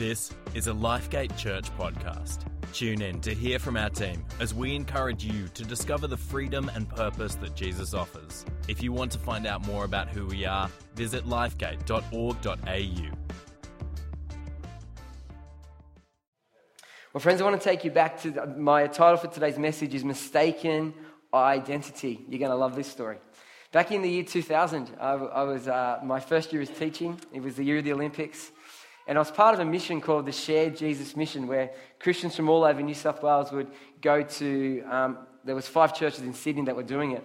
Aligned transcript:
This 0.00 0.32
is 0.54 0.66
a 0.66 0.70
Lifegate 0.70 1.36
Church 1.36 1.70
podcast. 1.76 2.46
Tune 2.72 3.02
in 3.02 3.20
to 3.20 3.34
hear 3.34 3.58
from 3.58 3.76
our 3.76 3.90
team 3.90 4.24
as 4.40 4.54
we 4.54 4.74
encourage 4.74 5.22
you 5.22 5.48
to 5.48 5.62
discover 5.62 6.06
the 6.06 6.16
freedom 6.16 6.70
and 6.74 6.88
purpose 6.88 7.34
that 7.34 7.54
Jesus 7.54 7.92
offers. 7.92 8.46
If 8.66 8.82
you 8.82 8.94
want 8.94 9.12
to 9.12 9.18
find 9.18 9.46
out 9.46 9.66
more 9.66 9.84
about 9.84 10.08
who 10.08 10.24
we 10.24 10.46
are, 10.46 10.70
visit 10.94 11.26
lifegate.org.au. 11.26 13.16
Well, 17.12 17.20
friends, 17.20 17.42
I 17.42 17.44
want 17.44 17.60
to 17.60 17.68
take 17.68 17.84
you 17.84 17.90
back 17.90 18.22
to 18.22 18.46
my 18.56 18.86
title 18.86 19.18
for 19.18 19.26
today's 19.26 19.58
message 19.58 19.92
is 19.94 20.02
Mistaken 20.02 20.94
Identity. 21.34 22.24
You're 22.26 22.38
going 22.38 22.50
to 22.50 22.56
love 22.56 22.74
this 22.74 22.90
story. 22.90 23.18
Back 23.70 23.92
in 23.92 24.00
the 24.00 24.08
year 24.08 24.24
2000, 24.24 24.96
I, 24.98 25.10
I 25.10 25.42
was 25.42 25.68
uh, 25.68 25.98
my 26.02 26.20
first 26.20 26.54
year 26.54 26.62
as 26.62 26.70
teaching. 26.70 27.20
It 27.34 27.42
was 27.42 27.56
the 27.56 27.64
year 27.64 27.76
of 27.76 27.84
the 27.84 27.92
Olympics. 27.92 28.50
And 29.10 29.18
I 29.18 29.22
was 29.22 29.30
part 29.32 29.54
of 29.54 29.60
a 29.60 29.64
mission 29.64 30.00
called 30.00 30.24
the 30.24 30.30
Shared 30.30 30.76
Jesus 30.76 31.16
Mission, 31.16 31.48
where 31.48 31.72
Christians 31.98 32.36
from 32.36 32.48
all 32.48 32.62
over 32.62 32.80
New 32.80 32.94
South 32.94 33.24
Wales 33.24 33.50
would 33.50 33.66
go 34.00 34.22
to, 34.22 34.82
um, 34.88 35.18
there 35.42 35.56
was 35.56 35.66
five 35.66 35.96
churches 35.96 36.20
in 36.20 36.32
Sydney 36.32 36.62
that 36.66 36.76
were 36.76 36.84
doing 36.84 37.10
it. 37.10 37.24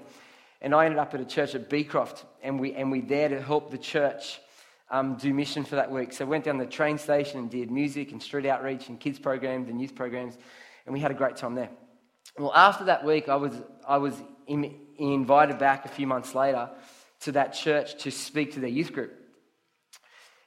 And 0.63 0.73
I 0.73 0.85
ended 0.85 0.97
up 0.97 1.13
at 1.13 1.21
a 1.21 1.25
church 1.25 1.53
at 1.53 1.69
Beecroft, 1.69 2.25
and 2.41 2.59
we, 2.59 2.73
and 2.73 2.91
we 2.91 3.01
there 3.01 3.29
to 3.29 3.39
help 3.39 3.69
the 3.69 3.77
church 3.77 4.41
um, 4.89 5.17
do 5.17 5.31
mission 5.31 5.63
for 5.63 5.75
that 5.75 5.91
week. 5.91 6.11
So 6.11 6.25
I 6.25 6.27
went 6.27 6.45
down 6.45 6.57
the 6.57 6.65
train 6.65 6.97
station 6.97 7.37
and 7.37 7.51
did 7.51 7.69
music 7.69 8.11
and 8.11 8.19
street 8.19 8.47
outreach 8.47 8.89
and 8.89 8.99
kids 8.99 9.19
programs 9.19 9.69
and 9.69 9.79
youth 9.79 9.93
programs, 9.93 10.39
and 10.87 10.93
we 10.93 10.99
had 10.99 11.11
a 11.11 11.13
great 11.13 11.35
time 11.35 11.53
there. 11.53 11.69
Well, 12.39 12.51
after 12.55 12.85
that 12.85 13.05
week, 13.05 13.29
I 13.29 13.35
was, 13.35 13.53
I 13.87 13.97
was 13.97 14.15
in, 14.47 14.75
invited 14.97 15.59
back 15.59 15.85
a 15.85 15.89
few 15.89 16.07
months 16.07 16.33
later 16.33 16.67
to 17.19 17.33
that 17.33 17.53
church 17.53 18.01
to 18.05 18.09
speak 18.09 18.53
to 18.53 18.59
their 18.59 18.71
youth 18.71 18.91
group 18.91 19.21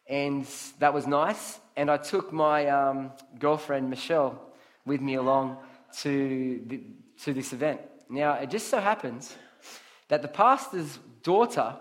and 0.08 0.46
that 0.78 0.94
was 0.94 1.06
nice. 1.06 1.58
And 1.76 1.90
I 1.90 1.96
took 1.96 2.32
my 2.32 2.66
um, 2.68 3.12
girlfriend 3.38 3.90
Michelle 3.90 4.40
with 4.84 5.00
me 5.00 5.14
along 5.14 5.58
to, 6.00 6.62
the, 6.66 6.80
to 7.22 7.32
this 7.32 7.52
event. 7.52 7.80
Now, 8.08 8.34
it 8.34 8.50
just 8.50 8.68
so 8.68 8.80
happens 8.80 9.36
that 10.08 10.22
the 10.22 10.28
pastor's 10.28 10.98
daughter 11.22 11.76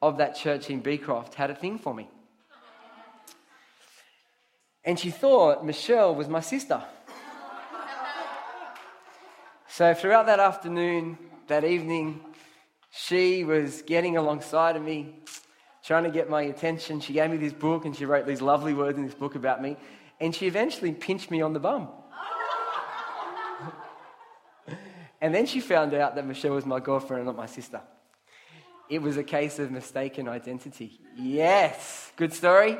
of 0.00 0.18
that 0.18 0.36
church 0.36 0.70
in 0.70 0.80
Beecroft 0.80 1.34
had 1.34 1.50
a 1.50 1.54
thing 1.54 1.78
for 1.78 1.92
me. 1.92 2.08
And 4.84 4.98
she 4.98 5.10
thought 5.10 5.66
Michelle 5.66 6.14
was 6.14 6.28
my 6.28 6.40
sister. 6.40 6.82
So, 9.68 9.92
throughout 9.92 10.26
that 10.26 10.40
afternoon, 10.40 11.18
that 11.48 11.64
evening, 11.64 12.20
she 12.90 13.44
was 13.44 13.82
getting 13.82 14.16
alongside 14.16 14.76
of 14.76 14.82
me, 14.82 15.22
trying 15.86 16.02
to 16.02 16.10
get 16.10 16.28
my 16.28 16.42
attention. 16.42 17.00
She 17.00 17.12
gave 17.12 17.30
me 17.30 17.36
this 17.36 17.52
book 17.52 17.84
and 17.84 17.96
she 17.96 18.04
wrote 18.04 18.26
these 18.26 18.42
lovely 18.42 18.74
words 18.74 18.98
in 18.98 19.04
this 19.04 19.14
book 19.14 19.36
about 19.36 19.62
me. 19.62 19.76
And 20.20 20.34
she 20.34 20.46
eventually 20.46 20.92
pinched 20.92 21.30
me 21.30 21.40
on 21.40 21.52
the 21.52 21.60
bum. 21.60 21.88
and 25.20 25.32
then 25.32 25.46
she 25.46 25.60
found 25.60 25.94
out 25.94 26.16
that 26.16 26.26
Michelle 26.26 26.54
was 26.54 26.66
my 26.66 26.80
girlfriend 26.80 27.20
and 27.20 27.26
not 27.26 27.36
my 27.36 27.46
sister. 27.46 27.80
It 28.88 29.00
was 29.00 29.16
a 29.16 29.22
case 29.22 29.60
of 29.60 29.70
mistaken 29.70 30.28
identity. 30.28 31.00
Yes. 31.16 32.12
Good 32.16 32.32
story? 32.32 32.78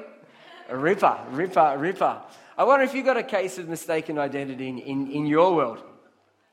A 0.69 0.77
ripper, 0.77 1.17
ripper, 1.31 1.77
ripper. 1.79 2.23
I 2.59 2.65
wonder 2.65 2.85
if 2.85 2.93
you 2.93 3.05
got 3.05 3.17
a 3.17 3.23
case 3.23 3.57
of 3.59 3.69
mistaken 3.69 4.19
identity 4.19 4.69
in, 4.69 4.79
in, 4.79 5.11
in 5.13 5.27
your 5.27 5.55
world. 5.55 5.81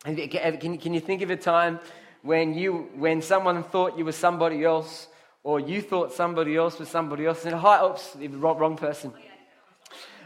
Can, 0.04 0.78
can 0.78 0.94
you 0.94 1.00
think 1.00 1.24
of 1.24 1.32
a 1.32 1.38
time 1.38 1.80
when, 2.22 2.54
you, 2.54 2.90
when 2.96 3.24
someone 3.24 3.64
thought 3.64 3.98
you 3.98 4.06
were 4.06 4.12
somebody 4.12 4.64
else 4.64 5.08
or 5.44 5.60
you 5.60 5.82
thought 5.82 6.14
somebody 6.14 6.56
else 6.56 6.80
was 6.80 6.88
somebody 6.90 7.26
else, 7.26 7.46
and 7.46 7.56
hi, 7.56 7.86
oops, 7.86 8.16
wrong, 8.32 8.58
wrong 8.58 8.78
person. 8.78 9.14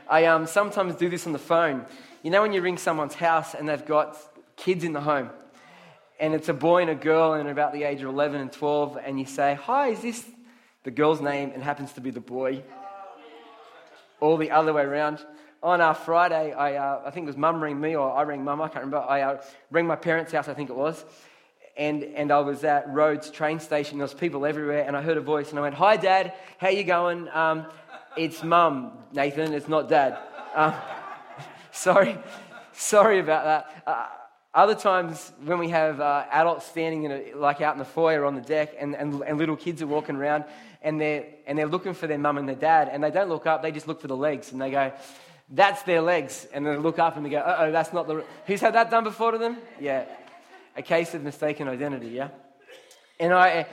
I 0.09 0.25
um, 0.25 0.45
sometimes 0.45 0.95
do 0.95 1.09
this 1.09 1.25
on 1.25 1.33
the 1.33 1.39
phone. 1.39 1.85
You 2.23 2.31
know 2.31 2.41
when 2.41 2.53
you 2.53 2.61
ring 2.61 2.77
someone's 2.77 3.15
house 3.15 3.53
and 3.55 3.67
they've 3.67 3.85
got 3.85 4.17
kids 4.55 4.83
in 4.83 4.93
the 4.93 5.01
home, 5.01 5.29
and 6.19 6.33
it's 6.33 6.49
a 6.49 6.53
boy 6.53 6.81
and 6.81 6.91
a 6.91 6.95
girl, 6.95 7.33
and 7.33 7.49
about 7.49 7.73
the 7.73 7.83
age 7.83 8.01
of 8.01 8.09
11 8.09 8.39
and 8.39 8.51
12, 8.51 8.97
and 9.03 9.19
you 9.19 9.25
say, 9.25 9.55
Hi, 9.63 9.89
is 9.89 10.01
this 10.01 10.25
the 10.83 10.91
girl's 10.91 11.19
name? 11.19 11.51
and 11.53 11.63
happens 11.63 11.93
to 11.93 12.01
be 12.01 12.11
the 12.11 12.21
boy. 12.21 12.63
All 14.19 14.37
the 14.37 14.51
other 14.51 14.73
way 14.73 14.83
around. 14.83 15.23
On 15.61 15.81
our 15.81 15.95
Friday, 15.95 16.53
I, 16.53 16.75
uh, 16.75 17.01
I 17.05 17.11
think 17.11 17.25
it 17.25 17.27
was 17.27 17.37
mum 17.37 17.61
rang 17.61 17.79
me, 17.79 17.95
or 17.95 18.11
I 18.11 18.21
rang 18.23 18.43
mum, 18.43 18.61
I 18.61 18.67
can't 18.67 18.85
remember. 18.85 19.05
I 19.07 19.21
uh, 19.21 19.41
rang 19.71 19.87
my 19.87 19.95
parents' 19.95 20.31
house, 20.31 20.47
I 20.47 20.53
think 20.53 20.69
it 20.69 20.75
was 20.75 21.03
and, 21.77 22.03
and 22.03 22.31
I 22.31 22.39
was 22.39 22.63
at 22.63 22.89
Rhodes 22.89 23.29
train 23.29 23.59
station. 23.59 23.97
There 23.97 24.05
was 24.05 24.13
people 24.13 24.45
everywhere, 24.45 24.83
and 24.85 24.97
I 24.97 25.01
heard 25.01 25.17
a 25.17 25.21
voice, 25.21 25.51
and 25.51 25.59
I 25.59 25.61
went, 25.61 25.75
"Hi, 25.75 25.95
Dad. 25.95 26.33
How 26.57 26.69
you 26.69 26.83
going? 26.83 27.29
Um, 27.29 27.67
it's 28.17 28.43
Mum, 28.43 28.91
Nathan. 29.13 29.53
It's 29.53 29.67
not 29.67 29.87
Dad. 29.87 30.17
Um, 30.55 30.73
sorry, 31.71 32.17
sorry 32.73 33.19
about 33.19 33.45
that." 33.45 33.83
Uh, 33.85 34.07
other 34.53 34.73
times 34.75 35.31
when 35.45 35.59
we 35.59 35.69
have 35.69 36.01
uh, 36.01 36.25
adults 36.31 36.65
standing 36.65 37.03
in 37.03 37.11
a, 37.11 37.33
like 37.35 37.61
out 37.61 37.75
in 37.75 37.79
the 37.79 37.85
foyer 37.85 38.25
on 38.25 38.33
the 38.33 38.41
deck, 38.41 38.73
and, 38.79 38.95
and, 38.95 39.21
and 39.21 39.37
little 39.37 39.55
kids 39.55 39.81
are 39.83 39.87
walking 39.87 40.15
around, 40.15 40.45
and 40.81 40.99
they're 40.99 41.25
and 41.45 41.57
they're 41.57 41.67
looking 41.67 41.93
for 41.93 42.07
their 42.07 42.17
mum 42.17 42.39
and 42.39 42.49
their 42.49 42.55
dad, 42.55 42.89
and 42.91 43.03
they 43.03 43.11
don't 43.11 43.29
look 43.29 43.45
up; 43.45 43.61
they 43.61 43.71
just 43.71 43.87
look 43.87 44.01
for 44.01 44.07
the 44.07 44.17
legs, 44.17 44.51
and 44.51 44.61
they 44.61 44.71
go. 44.71 44.91
That's 45.49 45.81
their 45.83 46.01
legs. 46.01 46.45
And 46.51 46.65
they 46.65 46.75
look 46.75 46.99
up 46.99 47.15
and 47.15 47.25
they 47.25 47.29
go, 47.29 47.37
Uh 47.37 47.55
oh, 47.59 47.71
that's 47.71 47.93
not 47.93 48.05
the. 48.05 48.25
Who's 48.47 48.59
had 48.59 48.75
that 48.75 48.91
done 48.91 49.05
before 49.05 49.31
to 49.31 49.37
them? 49.37 49.55
Yeah 49.79 50.03
a 50.77 50.81
case 50.81 51.13
of 51.15 51.23
mistaken 51.23 51.67
identity, 51.67 52.09
yeah? 52.09 52.29
And 53.19 53.33
I, 53.33 53.65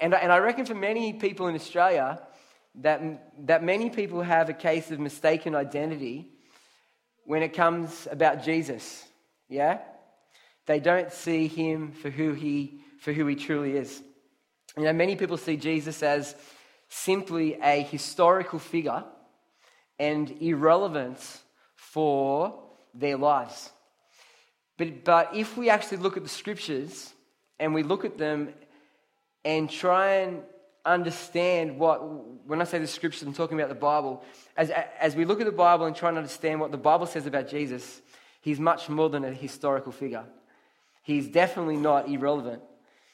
and, 0.00 0.12
and 0.12 0.32
I 0.32 0.38
reckon 0.38 0.66
for 0.66 0.74
many 0.74 1.12
people 1.12 1.46
in 1.46 1.54
Australia, 1.54 2.20
that, 2.80 3.46
that 3.46 3.62
many 3.62 3.88
people 3.88 4.20
have 4.20 4.48
a 4.48 4.52
case 4.52 4.90
of 4.90 4.98
mistaken 4.98 5.54
identity 5.54 6.28
when 7.24 7.42
it 7.42 7.54
comes 7.54 8.08
about 8.10 8.42
Jesus, 8.42 9.04
yeah? 9.48 9.78
They 10.66 10.80
don't 10.80 11.12
see 11.12 11.46
him 11.46 11.92
for 11.92 12.10
who 12.10 12.32
he, 12.32 12.80
for 12.98 13.12
who 13.12 13.26
he 13.26 13.36
truly 13.36 13.76
is. 13.76 14.02
You 14.76 14.84
know, 14.84 14.92
many 14.92 15.14
people 15.14 15.36
see 15.36 15.56
Jesus 15.56 16.02
as 16.02 16.34
simply 16.88 17.54
a 17.62 17.82
historical 17.82 18.58
figure 18.58 19.04
and 19.98 20.30
irrelevant 20.42 21.18
for 21.76 22.60
their 22.92 23.16
lives. 23.16 23.70
But, 24.76 25.04
but 25.04 25.34
if 25.34 25.56
we 25.56 25.70
actually 25.70 25.98
look 25.98 26.16
at 26.16 26.22
the 26.22 26.28
scriptures 26.28 27.12
and 27.58 27.74
we 27.74 27.82
look 27.82 28.04
at 28.04 28.18
them 28.18 28.52
and 29.44 29.70
try 29.70 30.16
and 30.16 30.42
understand 30.84 31.78
what, 31.78 31.98
when 32.46 32.60
I 32.60 32.64
say 32.64 32.78
the 32.78 32.86
scriptures, 32.86 33.22
I'm 33.22 33.34
talking 33.34 33.58
about 33.58 33.68
the 33.68 33.74
Bible. 33.74 34.22
As, 34.56 34.70
as 34.70 35.16
we 35.16 35.24
look 35.24 35.40
at 35.40 35.46
the 35.46 35.52
Bible 35.52 35.86
and 35.86 35.94
try 35.94 36.08
and 36.08 36.18
understand 36.18 36.60
what 36.60 36.72
the 36.72 36.78
Bible 36.78 37.06
says 37.06 37.26
about 37.26 37.48
Jesus, 37.48 38.02
he's 38.40 38.60
much 38.60 38.88
more 38.88 39.08
than 39.08 39.24
a 39.24 39.32
historical 39.32 39.92
figure. 39.92 40.24
He's 41.02 41.28
definitely 41.28 41.76
not 41.76 42.08
irrelevant. 42.08 42.62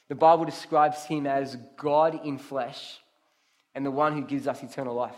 The 0.07 0.15
Bible 0.15 0.45
describes 0.45 1.05
him 1.05 1.27
as 1.27 1.57
God 1.77 2.25
in 2.25 2.37
flesh 2.37 2.99
and 3.75 3.85
the 3.85 3.91
one 3.91 4.13
who 4.13 4.23
gives 4.23 4.47
us 4.47 4.63
eternal 4.63 4.95
life. 4.95 5.15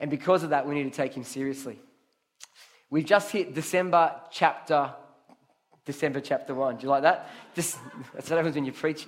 And 0.00 0.10
because 0.10 0.42
of 0.42 0.50
that, 0.50 0.66
we 0.66 0.74
need 0.74 0.84
to 0.84 0.90
take 0.90 1.14
him 1.14 1.24
seriously. 1.24 1.78
We've 2.90 3.04
just 3.04 3.30
hit 3.30 3.54
December 3.54 4.20
chapter 4.30 4.92
December 5.84 6.20
chapter 6.20 6.54
1. 6.54 6.76
Do 6.76 6.82
you 6.84 6.88
like 6.88 7.02
that? 7.02 7.30
That's 7.54 7.76
what 8.14 8.28
happens 8.28 8.54
when 8.54 8.64
you 8.64 8.72
preach. 8.72 9.06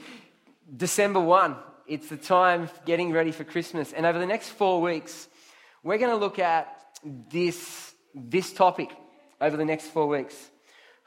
December 0.76 1.20
1, 1.20 1.56
it's 1.86 2.08
the 2.08 2.16
time 2.16 2.68
getting 2.84 3.12
ready 3.12 3.32
for 3.32 3.44
Christmas. 3.44 3.92
And 3.92 4.04
over 4.04 4.18
the 4.18 4.26
next 4.26 4.50
four 4.50 4.80
weeks, 4.80 5.28
we're 5.82 5.98
going 5.98 6.10
to 6.10 6.16
look 6.16 6.38
at 6.38 6.68
this, 7.30 7.94
this 8.14 8.52
topic 8.52 8.90
over 9.40 9.56
the 9.56 9.64
next 9.64 9.86
four 9.86 10.06
weeks. 10.06 10.34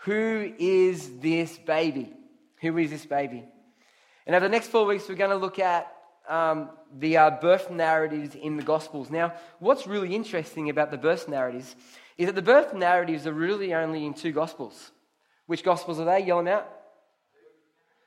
Who 0.03 0.53
is 0.58 1.19
this 1.19 1.58
baby? 1.58 2.13
Who 2.62 2.78
is 2.78 2.90
this 2.90 3.06
baby? 3.06 3.44
And 4.25 4.35
over 4.35 4.46
the 4.46 4.52
next 4.52 4.68
four 4.68 4.85
weeks, 4.85 5.08
we're 5.08 5.16
going 5.16 5.31
to 5.31 5.35
look 5.35 5.59
at 5.59 5.94
um, 6.28 6.69
the 6.97 7.18
uh, 7.18 7.29
birth 7.31 7.69
narratives 7.69 8.35
in 8.35 8.58
the 8.58 8.63
Gospels. 8.63 9.09
Now, 9.09 9.34
what's 9.59 9.88
really 9.88 10.16
interesting 10.16 10.70
about 10.70 10.91
the 10.91 10.97
birth 10.97 11.28
narratives 11.28 11.76
is 12.17 12.28
that 12.28 12.35
the 12.35 12.41
birth 12.41 12.73
narratives 12.73 13.28
are 13.28 13.34
really 13.34 13.73
only 13.73 14.05
in 14.05 14.14
two 14.14 14.32
Gospels. 14.32 14.91
Which 15.49 15.63
Gospels 15.63 15.99
are 15.99 16.05
they? 16.05 16.19
Yell 16.28 16.37
them 16.37 16.47
out. 16.47 16.69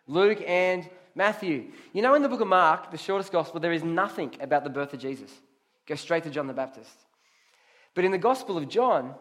Luke 0.07 0.41
and 0.47 0.89
Matthew. 1.17 1.73
You 1.93 2.01
know, 2.01 2.15
in 2.15 2.23
the 2.23 2.29
book 2.29 2.41
of 2.41 2.47
Mark, 2.47 2.93
the 2.93 2.97
shortest 2.97 3.33
Gospel, 3.33 3.59
there 3.59 3.73
is 3.73 3.83
nothing 3.83 4.37
about 4.41 4.63
the 4.63 4.71
birth 4.71 4.95
of 4.95 5.01
Jesus. 5.01 5.29
Go 5.85 5.97
straight 5.97 6.23
to 6.23 6.31
John 6.31 6.47
the 6.47 6.53
Baptist. 6.53 6.97
But 7.95 8.05
in 8.05 8.13
the 8.13 8.19
Gospel 8.19 8.57
of 8.57 8.69
John, 8.69 9.17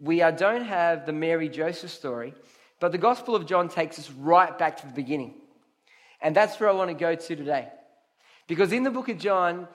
we 0.00 0.20
don't 0.20 0.64
have 0.64 1.04
the 1.04 1.12
Mary 1.12 1.50
Joseph 1.50 1.90
story, 1.90 2.32
but 2.80 2.92
the 2.92 2.98
Gospel 2.98 3.36
of 3.36 3.44
John 3.44 3.68
takes 3.68 3.98
us 3.98 4.10
right 4.12 4.56
back 4.56 4.78
to 4.78 4.86
the 4.86 4.94
beginning. 4.94 5.34
And 6.22 6.34
that's 6.34 6.58
where 6.58 6.70
I 6.70 6.72
want 6.72 6.88
to 6.88 6.94
go 6.94 7.14
to 7.14 7.36
today. 7.36 7.68
Because 8.46 8.72
in 8.72 8.84
the 8.84 8.90
book 8.90 9.10
of 9.10 9.18
John, 9.18 9.68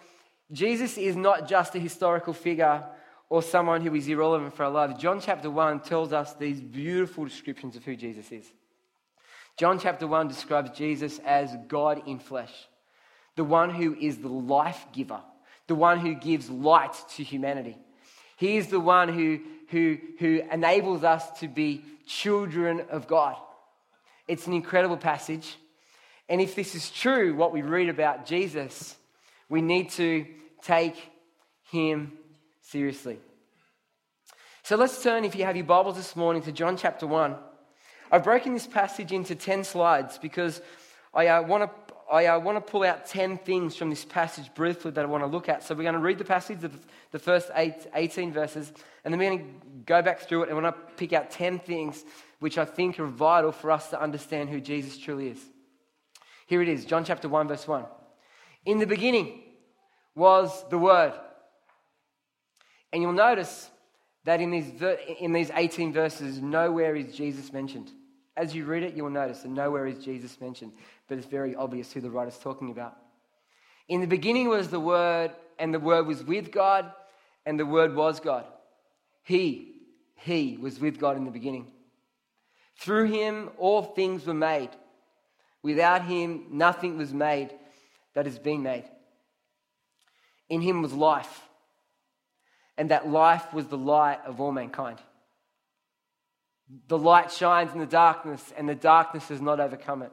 Jesus 0.52 0.98
is 0.98 1.16
not 1.16 1.48
just 1.48 1.76
a 1.76 1.80
historical 1.80 2.34
figure 2.34 2.84
or 3.30 3.44
someone 3.44 3.82
who 3.82 3.94
is 3.94 4.08
irrelevant 4.08 4.56
for 4.56 4.64
our 4.64 4.72
lives. 4.72 5.00
John 5.00 5.22
chapter 5.22 5.50
1 5.50 5.82
tells 5.82 6.12
us 6.12 6.34
these 6.34 6.60
beautiful 6.60 7.26
descriptions 7.26 7.76
of 7.76 7.86
who 7.86 7.96
Jesus 7.96 8.32
is. 8.32 8.52
John 9.56 9.80
chapter 9.80 10.08
1 10.08 10.28
describes 10.28 10.72
Jesus 10.72 11.20
as 11.26 11.56
God 11.68 12.08
in 12.08 12.18
flesh, 12.18 12.54
the 13.36 13.44
one 13.44 13.70
who 13.70 13.94
is 13.94 14.18
the 14.18 14.30
life 14.30 14.86
giver, 14.94 15.22
the 15.68 15.76
one 15.76 16.00
who 16.00 16.16
gives 16.16 16.50
light 16.50 16.96
to 17.16 17.24
humanity. 17.24 17.78
He 18.38 18.58
is 18.58 18.68
the 18.68 18.80
one 18.80 19.10
who, 19.10 19.40
who, 19.68 19.98
who 20.18 20.42
enables 20.52 21.04
us 21.04 21.30
to 21.42 21.48
be 21.48 21.84
children 22.08 22.86
of 22.90 23.06
God. 23.06 23.36
It's 24.28 24.48
an 24.48 24.54
incredible 24.54 24.98
passage. 24.98 25.58
And 26.30 26.40
if 26.40 26.56
this 26.56 26.74
is 26.74 26.90
true, 26.90 27.36
what 27.36 27.52
we 27.52 27.62
read 27.62 27.90
about 27.90 28.26
Jesus, 28.26 28.96
we 29.50 29.62
need 29.62 29.90
to 29.92 30.26
take 30.62 30.96
him 31.72 32.14
seriously. 32.70 33.18
So 34.62 34.76
let's 34.76 35.02
turn, 35.02 35.26
if 35.26 35.36
you 35.36 35.44
have 35.46 35.56
your 35.56 35.66
Bibles 35.66 35.96
this 35.96 36.16
morning, 36.16 36.44
to 36.44 36.52
John 36.52 36.78
chapter 36.78 37.08
1. 37.08 37.36
I've 38.12 38.24
broken 38.24 38.54
this 38.54 38.68
passage 38.68 39.12
into 39.12 39.34
10 39.34 39.64
slides 39.64 40.20
because 40.20 40.62
I 41.14 41.28
uh, 41.28 41.42
want 41.42 41.64
to. 41.64 41.94
I 42.12 42.26
uh, 42.26 42.40
want 42.40 42.58
to 42.58 42.72
pull 42.72 42.84
out 42.84 43.06
10 43.06 43.38
things 43.38 43.76
from 43.76 43.92
this 43.92 44.04
passage 44.04 44.52
briefly 44.56 44.90
that 44.90 45.06
I 45.06 45.08
want 45.08 45.24
to 45.24 45.28
look 45.28 45.48
at. 45.48 45.62
So, 45.62 45.76
we're 45.76 45.84
going 45.84 45.94
to 45.94 46.00
read 46.00 46.18
the 46.18 46.26
passage, 46.26 46.60
the, 46.60 46.72
the 47.12 47.20
first 47.20 47.52
eight, 47.54 47.86
18 47.94 48.34
verses, 48.34 48.74
and 49.04 49.14
then 49.14 49.20
we're 49.20 49.30
going 49.30 49.40
to 49.40 49.84
go 49.86 50.02
back 50.02 50.22
through 50.22 50.44
it 50.44 50.50
and 50.50 50.60
want 50.60 50.76
to 50.76 50.94
pick 50.96 51.14
out 51.14 51.30
10 51.30 51.60
things 51.60 52.04
which 52.40 52.58
I 52.58 52.66
think 52.66 53.00
are 53.00 53.06
vital 53.06 53.52
for 53.52 53.70
us 53.70 53.92
to 53.92 54.02
understand 54.02 54.50
who 54.50 54.60
Jesus 54.60 54.98
truly 54.98 55.28
is. 55.28 55.40
Here 56.48 56.64
it 56.64 56.68
is, 56.68 56.84
John 56.84 57.06
chapter 57.06 57.30
1, 57.30 57.48
verse 57.48 57.68
1. 57.68 57.86
In 58.66 58.80
the 58.80 58.88
beginning 58.88 59.44
was 60.16 60.66
the 60.72 60.80
Word. 60.80 61.14
And 62.92 63.02
you'll 63.02 63.14
notice 63.14 63.70
that 64.26 64.42
in 64.42 64.52
these, 64.52 64.72
in 65.20 65.34
these 65.34 65.52
18 65.54 65.94
verses, 65.94 66.42
nowhere 66.42 66.96
is 66.96 67.16
Jesus 67.16 67.54
mentioned. 67.54 67.92
As 68.36 68.56
you 68.56 68.66
read 68.66 68.84
it, 68.84 68.94
you'll 68.96 69.10
notice 69.10 69.42
that 69.42 69.50
nowhere 69.50 69.86
is 69.88 70.04
Jesus 70.04 70.40
mentioned, 70.40 70.72
but 71.08 71.18
it's 71.18 71.28
very 71.28 71.56
obvious 71.56 71.92
who 71.92 72.02
the 72.02 72.10
writer's 72.10 72.38
talking 72.38 72.72
about. 72.72 72.96
In 73.88 74.02
the 74.02 74.08
beginning 74.08 74.48
was 74.50 74.70
the 74.70 74.80
Word, 74.80 75.32
and 75.58 75.74
the 75.74 75.80
Word 75.80 76.08
was 76.08 76.24
with 76.24 76.52
God, 76.52 76.92
and 77.46 77.60
the 77.60 77.66
Word 77.66 77.96
was 77.96 78.20
God. 78.20 78.46
He, 79.24 79.74
He 80.16 80.58
was 80.58 80.80
with 80.80 81.00
God 81.00 81.18
in 81.18 81.26
the 81.26 81.32
beginning. 81.32 81.72
Through 82.80 83.06
Him, 83.06 83.50
all 83.58 83.82
things 83.82 84.26
were 84.26 84.34
made. 84.34 84.70
Without 85.62 86.06
Him, 86.06 86.46
nothing 86.52 86.98
was 86.98 87.14
made 87.14 87.54
that 88.14 88.26
has 88.26 88.40
been 88.40 88.64
made. 88.64 88.86
In 90.48 90.62
Him 90.62 90.82
was 90.82 90.94
life, 90.94 91.42
and 92.80 92.90
that 92.92 93.10
life 93.10 93.54
was 93.54 93.68
the 93.68 93.78
light 93.78 94.20
of 94.26 94.40
all 94.40 94.54
mankind. 94.54 94.98
The 96.88 96.98
light 96.98 97.30
shines 97.30 97.74
in 97.74 97.80
the 97.80 97.86
darkness, 97.86 98.54
and 98.58 98.70
the 98.70 98.74
darkness 98.74 99.28
has 99.28 99.42
not 99.42 99.60
overcome 99.60 100.02
it. 100.02 100.12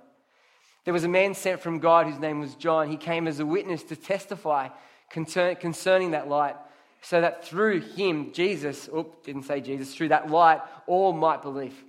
There 0.84 0.92
was 0.92 1.04
a 1.04 1.08
man 1.08 1.34
sent 1.34 1.60
from 1.60 1.78
God 1.78 2.06
whose 2.06 2.18
name 2.18 2.40
was 2.40 2.56
John. 2.56 2.90
He 2.90 2.96
came 2.96 3.28
as 3.28 3.38
a 3.38 3.46
witness 3.46 3.84
to 3.84 3.96
testify 3.96 4.70
concerning 5.10 6.10
that 6.10 6.28
light, 6.28 6.56
so 7.02 7.20
that 7.20 7.44
through 7.44 7.82
him, 7.82 8.32
Jesus, 8.32 8.88
oop, 8.92 9.24
didn't 9.24 9.44
say 9.44 9.60
Jesus, 9.60 9.94
through 9.94 10.08
that 10.08 10.28
light, 10.28 10.60
all 10.88 11.12
might 11.12 11.42
believe. 11.42 11.84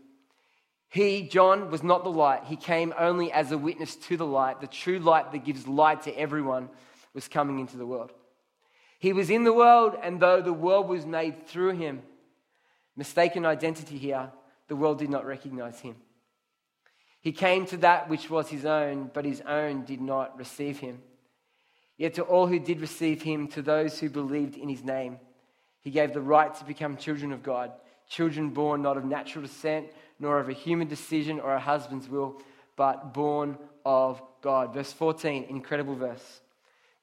He, 0.89 1.23
John, 1.23 1.71
was 1.71 1.81
not 1.81 2.03
the 2.03 2.11
light. 2.11 2.43
He 2.45 2.55
came 2.55 2.93
only 2.99 3.31
as 3.31 3.51
a 3.51 3.57
witness 3.57 3.95
to 3.95 4.15
the 4.15 4.27
light. 4.27 4.61
The 4.61 4.67
true 4.67 4.99
light 4.99 5.31
that 5.31 5.43
gives 5.43 5.67
light 5.67 6.03
to 6.03 6.11
everyone 6.17 6.69
was 7.15 7.27
coming 7.27 7.57
into 7.57 7.77
the 7.77 7.85
world. 7.85 8.11
He 8.99 9.13
was 9.13 9.29
in 9.29 9.43
the 9.43 9.53
world, 9.53 9.95
and 10.01 10.19
though 10.19 10.41
the 10.41 10.53
world 10.53 10.87
was 10.87 11.05
made 11.05 11.47
through 11.47 11.71
him, 11.71 12.01
mistaken 12.95 13.45
identity 13.45 13.97
here, 13.97 14.31
the 14.67 14.75
world 14.75 14.99
did 14.99 15.09
not 15.09 15.25
recognize 15.25 15.79
him. 15.79 15.95
He 17.21 17.31
came 17.31 17.65
to 17.67 17.77
that 17.77 18.09
which 18.09 18.29
was 18.29 18.49
his 18.49 18.65
own, 18.65 19.11
but 19.13 19.25
his 19.25 19.41
own 19.41 19.85
did 19.85 20.01
not 20.01 20.37
receive 20.37 20.79
him. 20.79 21.01
Yet 21.97 22.15
to 22.15 22.23
all 22.23 22.47
who 22.47 22.59
did 22.59 22.79
receive 22.79 23.21
him, 23.21 23.47
to 23.49 23.61
those 23.61 23.99
who 23.99 24.09
believed 24.09 24.55
in 24.55 24.69
his 24.69 24.83
name, 24.83 25.19
he 25.81 25.91
gave 25.91 26.13
the 26.13 26.21
right 26.21 26.53
to 26.55 26.65
become 26.65 26.97
children 26.97 27.31
of 27.31 27.43
God, 27.43 27.71
children 28.09 28.49
born 28.49 28.81
not 28.81 28.97
of 28.97 29.05
natural 29.05 29.43
descent, 29.43 29.87
nor 30.19 30.39
of 30.39 30.49
a 30.49 30.53
human 30.53 30.87
decision 30.87 31.39
or 31.39 31.53
a 31.53 31.59
husband's 31.59 32.09
will, 32.09 32.41
but 32.75 33.13
born 33.13 33.57
of 33.85 34.21
God. 34.41 34.73
Verse 34.73 34.93
14, 34.93 35.45
incredible 35.49 35.95
verse. 35.95 36.41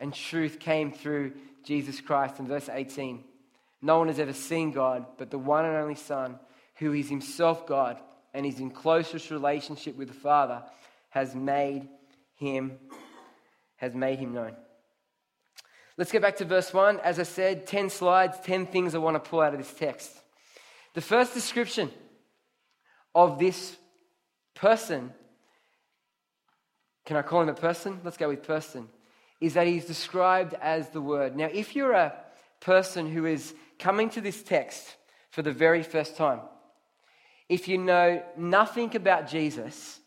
and 0.00 0.12
truth 0.12 0.58
came 0.58 0.90
through 0.90 1.32
Jesus 1.62 2.00
Christ. 2.00 2.40
In 2.40 2.46
verse 2.46 2.68
18, 2.68 3.22
no 3.82 3.98
one 3.98 4.08
has 4.08 4.18
ever 4.18 4.32
seen 4.32 4.72
God, 4.72 5.06
but 5.18 5.30
the 5.30 5.38
one 5.38 5.64
and 5.64 5.76
only 5.76 5.94
Son, 5.94 6.38
who 6.76 6.92
is 6.92 7.08
himself 7.08 7.66
God 7.66 8.00
and 8.34 8.44
is 8.44 8.58
in 8.58 8.70
closest 8.70 9.30
relationship 9.30 9.96
with 9.96 10.08
the 10.08 10.14
Father, 10.14 10.62
has 11.10 11.34
made 11.34 11.88
him 12.36 12.78
has 13.76 13.94
made 13.94 14.18
him 14.18 14.34
known. 14.34 14.54
Let's 15.96 16.12
get 16.12 16.20
back 16.20 16.36
to 16.36 16.44
verse 16.44 16.72
1. 16.72 17.00
As 17.00 17.18
I 17.18 17.22
said, 17.22 17.66
10 17.66 17.88
slides, 17.88 18.36
10 18.42 18.66
things 18.66 18.94
I 18.94 18.98
want 18.98 19.22
to 19.22 19.30
pull 19.30 19.40
out 19.40 19.54
of 19.54 19.58
this 19.58 19.72
text. 19.72 20.10
The 20.92 21.00
first 21.00 21.32
description 21.32 21.90
of 23.14 23.38
this 23.38 23.76
person, 24.54 25.14
can 27.06 27.16
I 27.16 27.22
call 27.22 27.40
him 27.40 27.48
a 27.48 27.54
person? 27.54 28.00
Let's 28.04 28.18
go 28.18 28.28
with 28.28 28.42
person, 28.42 28.88
is 29.40 29.54
that 29.54 29.66
he's 29.66 29.86
described 29.86 30.54
as 30.60 30.88
the 30.90 31.00
Word. 31.00 31.36
Now, 31.36 31.48
if 31.52 31.74
you're 31.74 31.92
a 31.92 32.14
person 32.60 33.10
who 33.10 33.26
is 33.26 33.54
coming 33.78 34.10
to 34.10 34.20
this 34.20 34.42
text 34.42 34.96
for 35.30 35.42
the 35.42 35.52
very 35.52 35.82
first 35.82 36.16
time, 36.16 36.40
if 37.48 37.66
you 37.66 37.78
know 37.78 38.22
nothing 38.36 38.94
about 38.94 39.28
Jesus 39.28 39.98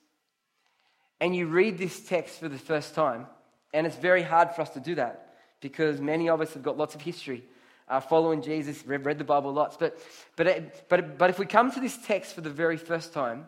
and 1.19 1.35
you 1.35 1.47
read 1.47 1.77
this 1.77 1.99
text 2.01 2.39
for 2.39 2.47
the 2.47 2.57
first 2.57 2.95
time, 2.95 3.27
and 3.73 3.87
it's 3.87 3.95
very 3.95 4.21
hard 4.21 4.51
for 4.51 4.61
us 4.61 4.69
to 4.71 4.79
do 4.79 4.95
that 4.95 5.35
because 5.61 5.99
many 5.99 6.29
of 6.29 6.41
us 6.41 6.53
have 6.53 6.63
got 6.63 6.77
lots 6.77 6.93
of 6.93 7.01
history 7.01 7.43
uh, 7.87 7.99
following 7.99 8.41
Jesus, 8.41 8.85
read, 8.85 9.05
read 9.05 9.17
the 9.17 9.23
Bible 9.23 9.53
lots. 9.53 9.77
But, 9.77 9.97
but, 10.35 10.87
but, 10.89 11.17
but 11.17 11.29
if 11.29 11.39
we 11.39 11.45
come 11.45 11.71
to 11.71 11.79
this 11.79 11.97
text 11.97 12.33
for 12.33 12.41
the 12.41 12.49
very 12.49 12.77
first 12.77 13.13
time, 13.13 13.45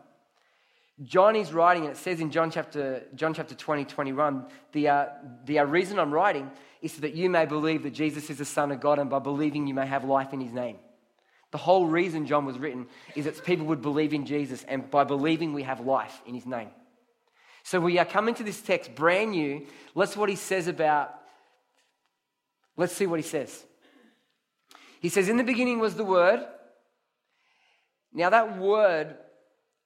John 1.04 1.36
is 1.36 1.52
writing, 1.52 1.84
and 1.84 1.92
it 1.92 1.98
says 1.98 2.22
in 2.22 2.32
John 2.32 2.50
chapter, 2.50 3.04
John 3.16 3.34
chapter 3.34 3.54
20, 3.54 3.84
21, 3.84 4.46
the, 4.72 4.88
uh, 4.88 5.06
the 5.44 5.60
uh, 5.60 5.66
reason 5.66 6.00
I'm 6.00 6.14
writing 6.14 6.50
is 6.82 6.94
so 6.94 7.02
that 7.02 7.14
you 7.14 7.30
may 7.30 7.46
believe 7.46 7.84
that 7.84 7.94
Jesus 7.94 8.30
is 8.30 8.38
the 8.38 8.46
Son 8.46 8.72
of 8.72 8.80
God, 8.80 9.00
and 9.00 9.10
by 9.10 9.20
believing, 9.20 9.68
you 9.68 9.74
may 9.74 9.86
have 9.86 10.06
life 10.06 10.32
in 10.32 10.40
his 10.40 10.54
name. 10.54 10.78
The 11.52 11.58
whole 11.58 11.86
reason 11.86 12.26
John 12.26 12.46
was 12.46 12.58
written 12.58 12.88
is 13.14 13.26
that 13.26 13.44
people 13.44 13.66
would 13.68 13.82
believe 13.82 14.14
in 14.14 14.26
Jesus, 14.26 14.64
and 14.64 14.90
by 14.90 15.04
believing, 15.04 15.54
we 15.54 15.64
have 15.64 15.82
life 15.82 16.22
in 16.26 16.34
his 16.34 16.46
name. 16.46 16.70
So 17.64 17.82
we 17.82 17.98
are 18.00 18.06
coming 18.06 18.36
to 18.36 18.44
this 18.44 18.62
text 18.62 18.96
brand 18.96 19.32
new. 19.32 19.66
Let's 19.96 20.16
what 20.16 20.30
he 20.30 20.36
says 20.36 20.68
about, 20.68 21.14
let's 22.78 22.94
see 22.94 23.06
what 23.06 23.20
he 23.20 23.28
says. 23.28 23.66
He 25.02 25.10
says, 25.10 25.28
In 25.28 25.38
the 25.38 25.44
beginning 25.44 25.80
was 25.80 25.96
the 25.96 26.06
Word. 26.06 26.46
Now, 28.14 28.30
that 28.30 28.58
word 28.58 29.18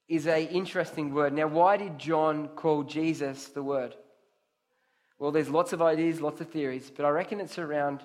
is 0.09 0.25
a 0.25 0.43
interesting 0.43 1.13
word. 1.13 1.33
Now, 1.33 1.47
why 1.47 1.77
did 1.77 1.99
John 1.99 2.49
call 2.49 2.83
Jesus 2.83 3.45
the 3.47 3.61
Word? 3.61 3.95
Well, 5.19 5.31
there's 5.31 5.49
lots 5.49 5.71
of 5.71 5.81
ideas, 5.81 6.19
lots 6.19 6.41
of 6.41 6.49
theories, 6.49 6.91
but 6.95 7.05
I 7.05 7.09
reckon 7.09 7.39
it's 7.39 7.59
around 7.59 8.01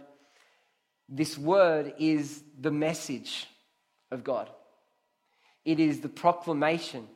this 1.08 1.38
word 1.38 1.94
is 1.98 2.42
the 2.58 2.70
message 2.70 3.46
of 4.10 4.22
God. 4.22 4.50
It 5.64 5.80
is 5.80 6.00
the 6.00 6.08
proclamation 6.08 7.08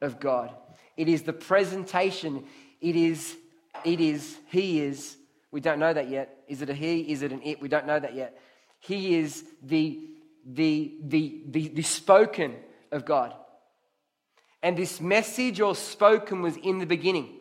of 0.00 0.20
God. 0.20 0.54
It 0.96 1.08
is 1.08 1.22
the 1.22 1.32
presentation. 1.32 2.44
It 2.80 2.96
is, 2.96 3.36
it 3.84 4.00
is, 4.00 4.36
He 4.50 4.80
is. 4.80 5.16
We 5.50 5.60
don't 5.60 5.80
know 5.80 5.92
that 5.92 6.08
yet. 6.08 6.44
Is 6.48 6.62
it 6.62 6.70
a 6.70 6.74
He? 6.74 7.00
Is 7.12 7.22
it 7.22 7.32
an 7.32 7.42
It? 7.42 7.60
We 7.60 7.68
don't 7.68 7.86
know 7.86 7.98
that 7.98 8.14
yet. 8.14 8.38
He 8.78 9.16
is 9.16 9.44
the, 9.62 10.00
the, 10.44 10.94
the, 11.02 11.42
the, 11.46 11.68
the 11.68 11.82
spoken 11.82 12.54
of 12.92 13.04
God. 13.04 13.34
And 14.66 14.76
this 14.76 15.00
message 15.00 15.60
or 15.60 15.76
spoken 15.76 16.42
was 16.42 16.56
in 16.56 16.80
the 16.80 16.86
beginning. 16.86 17.32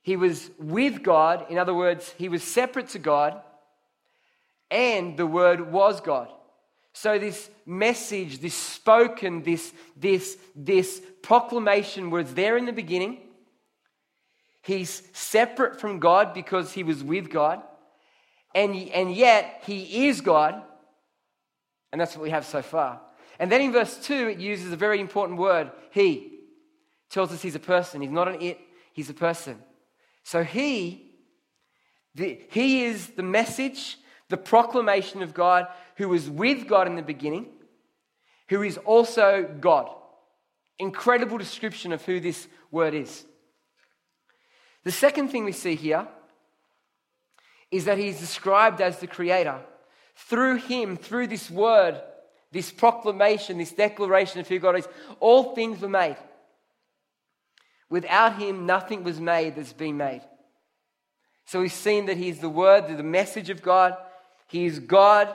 He 0.00 0.16
was 0.16 0.50
with 0.58 1.02
God. 1.02 1.44
In 1.50 1.58
other 1.58 1.74
words, 1.74 2.14
he 2.16 2.30
was 2.30 2.42
separate 2.42 2.88
to 2.88 2.98
God, 2.98 3.42
and 4.70 5.14
the 5.18 5.26
Word 5.26 5.70
was 5.70 6.00
God. 6.00 6.30
So, 6.94 7.18
this 7.18 7.50
message, 7.66 8.38
this 8.38 8.54
spoken, 8.54 9.42
this, 9.42 9.70
this, 9.98 10.38
this 10.54 11.02
proclamation 11.20 12.08
was 12.08 12.32
there 12.32 12.56
in 12.56 12.64
the 12.64 12.72
beginning. 12.72 13.18
He's 14.62 15.02
separate 15.12 15.78
from 15.78 15.98
God 15.98 16.32
because 16.32 16.72
he 16.72 16.84
was 16.84 17.04
with 17.04 17.28
God. 17.28 17.60
And, 18.54 18.74
and 18.74 19.14
yet, 19.14 19.62
he 19.66 20.08
is 20.08 20.22
God. 20.22 20.62
And 21.92 22.00
that's 22.00 22.16
what 22.16 22.22
we 22.22 22.30
have 22.30 22.46
so 22.46 22.62
far. 22.62 23.02
And 23.38 23.52
then 23.52 23.60
in 23.60 23.72
verse 23.72 23.98
2, 23.98 24.28
it 24.28 24.38
uses 24.38 24.72
a 24.72 24.76
very 24.76 25.00
important 25.00 25.38
word, 25.38 25.70
he. 25.90 26.32
Tells 27.10 27.32
us 27.32 27.42
he's 27.42 27.54
a 27.54 27.60
person. 27.60 28.00
He's 28.00 28.10
not 28.10 28.28
an 28.28 28.40
it, 28.40 28.58
he's 28.92 29.10
a 29.10 29.14
person. 29.14 29.58
So 30.22 30.42
he, 30.42 31.12
the, 32.14 32.40
he 32.50 32.84
is 32.84 33.08
the 33.10 33.22
message, 33.22 33.98
the 34.28 34.36
proclamation 34.36 35.22
of 35.22 35.34
God, 35.34 35.68
who 35.96 36.08
was 36.08 36.28
with 36.28 36.66
God 36.66 36.88
in 36.88 36.96
the 36.96 37.02
beginning, 37.02 37.46
who 38.48 38.62
is 38.62 38.78
also 38.78 39.48
God. 39.60 39.88
Incredible 40.78 41.38
description 41.38 41.92
of 41.92 42.04
who 42.04 42.20
this 42.20 42.48
word 42.70 42.94
is. 42.94 43.24
The 44.84 44.92
second 44.92 45.28
thing 45.28 45.44
we 45.44 45.52
see 45.52 45.74
here 45.74 46.06
is 47.70 47.84
that 47.86 47.98
he's 47.98 48.20
described 48.20 48.80
as 48.80 48.98
the 48.98 49.06
creator. 49.06 49.60
Through 50.14 50.56
him, 50.56 50.96
through 50.96 51.26
this 51.28 51.50
word, 51.50 52.00
this 52.52 52.70
proclamation, 52.70 53.58
this 53.58 53.72
declaration 53.72 54.40
of 54.40 54.48
who 54.48 54.58
God 54.58 54.78
is, 54.78 54.88
all 55.20 55.54
things 55.54 55.80
were 55.80 55.88
made. 55.88 56.16
Without 57.88 58.38
him, 58.38 58.66
nothing 58.66 59.04
was 59.04 59.20
made 59.20 59.56
that's 59.56 59.72
been 59.72 59.96
made. 59.96 60.22
So 61.46 61.60
we've 61.60 61.72
seen 61.72 62.06
that 62.06 62.16
he's 62.16 62.40
the 62.40 62.48
word, 62.48 62.88
the 62.88 63.02
message 63.02 63.50
of 63.50 63.62
God. 63.62 63.96
He 64.48 64.66
is 64.66 64.78
God, 64.78 65.34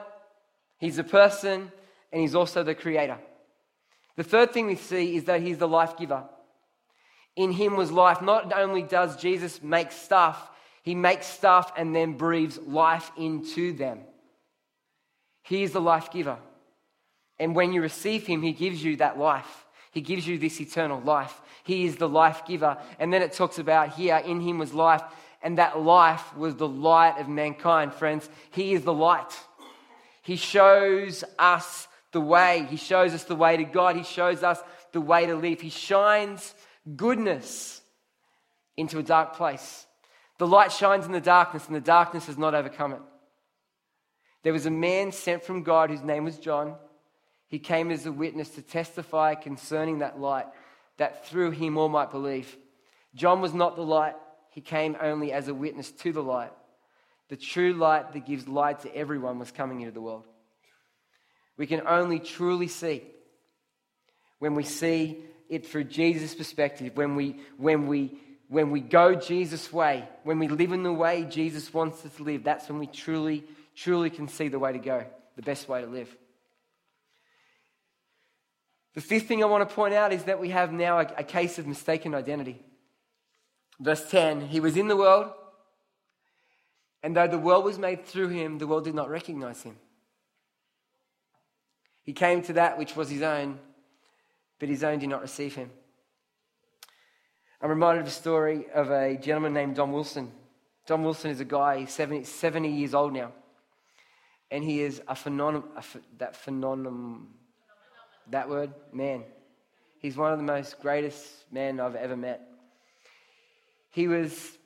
he's 0.78 0.98
a 0.98 1.04
person, 1.04 1.72
and 2.12 2.22
he's 2.22 2.36
also 2.36 2.64
the 2.64 2.76
creator. 2.76 3.18
The 4.18 4.24
third 4.24 4.52
thing 4.52 4.68
we 4.68 4.76
see 4.76 5.16
is 5.16 5.26
that 5.26 5.42
he's 5.42 5.58
the 5.58 5.68
life 5.68 5.98
giver. 5.98 6.24
In 7.36 7.52
him 7.52 7.78
was 7.78 7.92
life. 7.92 8.22
Not 8.22 8.52
only 8.54 8.84
does 8.84 9.16
Jesus 9.16 9.64
make 9.64 9.92
stuff, 9.92 10.50
he 10.84 10.96
makes 10.96 11.28
stuff 11.28 11.72
and 11.78 11.96
then 11.96 12.18
breathes 12.18 12.58
life 12.60 13.12
into 13.18 13.72
them. 13.72 14.00
He 15.44 15.64
is 15.64 15.72
the 15.72 15.82
life 15.82 16.12
giver. 16.12 16.38
And 17.42 17.56
when 17.56 17.74
you 17.74 17.82
receive 17.82 18.28
him, 18.28 18.44
he 18.44 18.52
gives 18.52 18.84
you 18.84 18.98
that 18.98 19.18
life. 19.18 19.66
He 19.92 20.00
gives 20.00 20.28
you 20.28 20.38
this 20.38 20.62
eternal 20.62 21.02
life. 21.02 21.42
He 21.64 21.86
is 21.86 21.96
the 21.96 22.08
life 22.08 22.46
giver. 22.46 22.78
And 23.00 23.12
then 23.12 23.24
it 23.24 23.34
talks 23.34 23.58
about 23.58 23.96
here, 23.96 24.18
in 24.18 24.42
him 24.42 24.60
was 24.60 24.76
life, 24.76 25.02
and 25.42 25.58
that 25.58 25.80
life 25.80 26.38
was 26.38 26.56
the 26.56 26.68
light 26.68 27.20
of 27.20 27.28
mankind, 27.28 27.96
friends. 27.96 28.30
He 28.52 28.74
is 28.74 28.84
the 28.84 28.94
light. 28.94 29.34
He 30.22 30.36
shows 30.36 31.24
us 31.40 31.88
the 32.12 32.22
way. 32.22 32.68
He 32.70 32.78
shows 32.78 33.12
us 33.12 33.24
the 33.24 33.36
way 33.36 33.58
to 33.58 33.64
God. 33.64 33.96
He 33.96 34.04
shows 34.04 34.44
us 34.44 34.60
the 34.92 35.02
way 35.02 35.26
to 35.26 35.36
live. 35.36 35.62
He 35.62 35.70
shines 35.70 36.54
goodness 36.96 37.82
into 38.78 39.00
a 39.00 39.04
dark 39.04 39.36
place. 39.36 39.88
The 40.38 40.46
light 40.46 40.72
shines 40.72 41.08
in 41.08 41.12
the 41.12 41.20
darkness, 41.20 41.66
and 41.66 41.76
the 41.76 41.82
darkness 41.82 42.28
has 42.28 42.38
not 42.38 42.54
overcome 42.54 42.94
it. 42.94 43.02
There 44.44 44.54
was 44.54 44.68
a 44.68 44.72
man 44.72 45.12
sent 45.12 45.44
from 45.44 45.64
God 45.64 45.90
whose 45.90 46.04
name 46.04 46.26
was 46.26 46.38
John. 46.38 46.76
He 47.52 47.60
came 47.60 47.92
as 47.92 48.06
a 48.06 48.14
witness 48.14 48.52
to 48.52 48.62
testify 48.62 49.36
concerning 49.36 50.00
that 50.00 50.18
light, 50.18 50.46
that 50.96 51.26
through 51.28 51.52
him 51.52 51.78
all 51.78 51.90
might 51.90 52.10
believe. 52.10 52.56
John 53.14 53.42
was 53.42 53.54
not 53.54 53.76
the 53.76 53.82
light, 53.82 54.16
he 54.52 54.62
came 54.62 54.96
only 55.02 55.34
as 55.34 55.50
a 55.50 55.54
witness 55.54 55.92
to 55.92 56.14
the 56.14 56.24
light. 56.24 56.54
The 57.28 57.36
true 57.36 57.74
light 57.74 58.14
that 58.14 58.26
gives 58.26 58.48
light 58.48 58.80
to 58.82 58.96
everyone 58.96 59.38
was 59.38 59.52
coming 59.52 59.82
into 59.82 59.92
the 59.92 60.00
world. 60.00 60.24
We 61.58 61.68
can 61.68 61.86
only 61.86 62.20
truly 62.20 62.70
see 62.70 63.04
when 64.40 64.56
we 64.56 64.64
see 64.64 65.18
it 65.50 65.68
through 65.68 65.84
Jesus' 65.84 66.34
perspective, 66.34 66.96
when 66.96 67.18
we, 67.18 67.36
when 67.58 67.88
we, 67.88 68.18
when 68.48 68.72
we 68.72 68.80
go 68.80 69.14
Jesus' 69.14 69.74
way, 69.74 70.08
when 70.24 70.40
we 70.40 70.48
live 70.48 70.72
in 70.72 70.84
the 70.84 70.94
way 70.94 71.26
Jesus 71.26 71.74
wants 71.74 72.06
us 72.06 72.16
to 72.16 72.24
live, 72.24 72.46
that's 72.46 72.70
when 72.70 72.80
we 72.80 72.88
truly, 72.88 73.44
truly 73.76 74.10
can 74.10 74.30
see 74.30 74.48
the 74.48 74.58
way 74.58 74.72
to 74.72 74.80
go, 74.80 75.04
the 75.36 75.42
best 75.42 75.68
way 75.68 75.82
to 75.82 75.88
live. 75.88 76.16
The 78.94 79.02
fifth 79.02 79.28
thing 79.28 79.42
I 79.42 79.48
want 79.48 79.68
to 79.68 79.74
point 79.74 79.94
out 79.94 80.12
is 80.12 80.24
that 80.24 80.40
we 80.40 80.50
have 80.50 80.74
now 80.74 81.00
a, 81.00 81.08
a 81.18 81.24
case 81.24 81.58
of 81.58 81.68
mistaken 81.68 82.14
identity. 82.14 82.62
Verse 83.80 84.10
10 84.10 84.42
He 84.42 84.60
was 84.60 84.78
in 84.78 84.88
the 84.88 84.98
world, 84.98 85.32
and 87.04 87.16
though 87.16 87.28
the 87.28 87.38
world 87.38 87.66
was 87.66 87.80
made 87.80 88.06
through 88.06 88.30
him, 88.30 88.58
the 88.58 88.68
world 88.68 88.84
did 88.84 88.96
not 88.96 89.10
recognize 89.10 89.64
him. 89.64 89.78
He 92.04 92.14
came 92.14 92.42
to 92.44 92.54
that 92.54 92.78
which 92.78 92.96
was 92.96 93.10
his 93.10 93.22
own, 93.22 93.60
but 94.60 94.70
his 94.70 94.84
own 94.84 95.00
did 95.00 95.10
not 95.10 95.22
receive 95.22 95.56
him. 95.56 95.72
I'm 97.62 97.70
reminded 97.70 98.02
of 98.02 98.08
a 98.08 98.12
story 98.12 98.66
of 98.74 98.90
a 98.90 99.18
gentleman 99.18 99.54
named 99.54 99.76
Don 99.76 99.92
Wilson. 99.92 100.32
Don 100.88 101.04
Wilson 101.04 101.30
is 101.30 101.40
a 101.40 101.46
guy, 101.46 101.80
he's 101.80 101.92
70, 101.92 102.24
70 102.24 102.70
years 102.70 102.94
old 102.94 103.14
now. 103.14 103.32
And 104.50 104.64
he 104.64 104.82
is 104.82 105.02
a 105.08 105.16
phenomenon, 105.16 105.70
that 106.18 106.36
phenomenon, 106.36 107.28
that 108.30 108.50
word, 108.50 108.74
man. 108.94 109.24
He's 110.00 110.18
one 110.18 110.32
of 110.32 110.38
the 110.38 110.44
most 110.44 110.80
greatest 110.80 111.28
men 111.52 111.80
I've 111.80 111.96
ever 111.96 112.16
met. 112.16 112.42
He 113.92 114.08
was, 114.08 114.58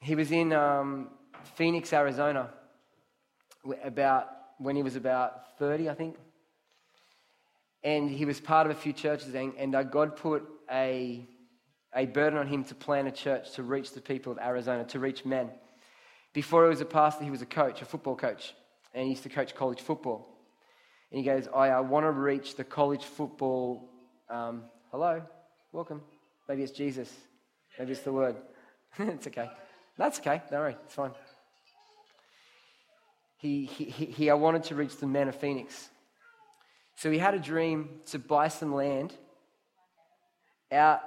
he 0.00 0.14
was 0.14 0.32
in 0.32 0.52
um, 0.52 1.08
Phoenix, 1.56 1.92
Arizona, 1.92 2.50
about 3.84 4.28
when 4.58 4.74
he 4.74 4.82
was 4.82 4.96
about 4.96 5.58
30, 5.58 5.88
I 5.88 5.94
think 5.94 6.16
and 7.82 8.10
he 8.10 8.24
was 8.24 8.40
part 8.40 8.66
of 8.66 8.76
a 8.76 8.78
few 8.78 8.92
churches, 8.92 9.34
and, 9.34 9.54
and 9.56 9.74
uh, 9.74 9.82
God 9.82 10.16
put 10.16 10.44
a, 10.70 11.26
a 11.94 12.06
burden 12.06 12.38
on 12.38 12.46
him 12.46 12.64
to 12.64 12.74
plant 12.74 13.08
a 13.08 13.12
church 13.12 13.52
to 13.52 13.62
reach 13.62 13.92
the 13.92 14.00
people 14.00 14.32
of 14.32 14.38
Arizona, 14.38 14.84
to 14.84 14.98
reach 14.98 15.24
men. 15.24 15.50
Before 16.32 16.64
he 16.64 16.68
was 16.68 16.80
a 16.80 16.84
pastor, 16.84 17.24
he 17.24 17.30
was 17.30 17.42
a 17.42 17.46
coach, 17.46 17.80
a 17.80 17.84
football 17.84 18.16
coach, 18.16 18.54
and 18.94 19.04
he 19.04 19.10
used 19.10 19.22
to 19.22 19.28
coach 19.28 19.54
college 19.54 19.80
football. 19.80 20.37
And 21.10 21.18
he 21.18 21.24
goes, 21.24 21.48
I, 21.54 21.68
I 21.68 21.80
want 21.80 22.04
to 22.04 22.10
reach 22.10 22.56
the 22.56 22.64
college 22.64 23.04
football. 23.04 23.88
Um, 24.28 24.64
hello, 24.90 25.22
welcome. 25.72 26.02
Maybe 26.48 26.62
it's 26.62 26.72
Jesus. 26.72 27.12
Maybe 27.78 27.92
it's 27.92 28.02
the 28.02 28.12
word. 28.12 28.36
it's 28.98 29.26
okay. 29.26 29.50
That's 29.96 30.18
okay. 30.18 30.42
Don't 30.50 30.60
worry. 30.60 30.76
It's 30.84 30.94
fine. 30.94 31.12
He, 33.38 33.66
he, 33.66 33.84
he, 33.84 34.30
I 34.30 34.34
wanted 34.34 34.64
to 34.64 34.74
reach 34.74 34.96
the 34.96 35.06
men 35.06 35.28
of 35.28 35.36
Phoenix. 35.36 35.88
So 36.96 37.10
he 37.10 37.18
had 37.18 37.34
a 37.34 37.38
dream 37.38 38.00
to 38.06 38.18
buy 38.18 38.48
some 38.48 38.74
land 38.74 39.14
out, 40.72 41.00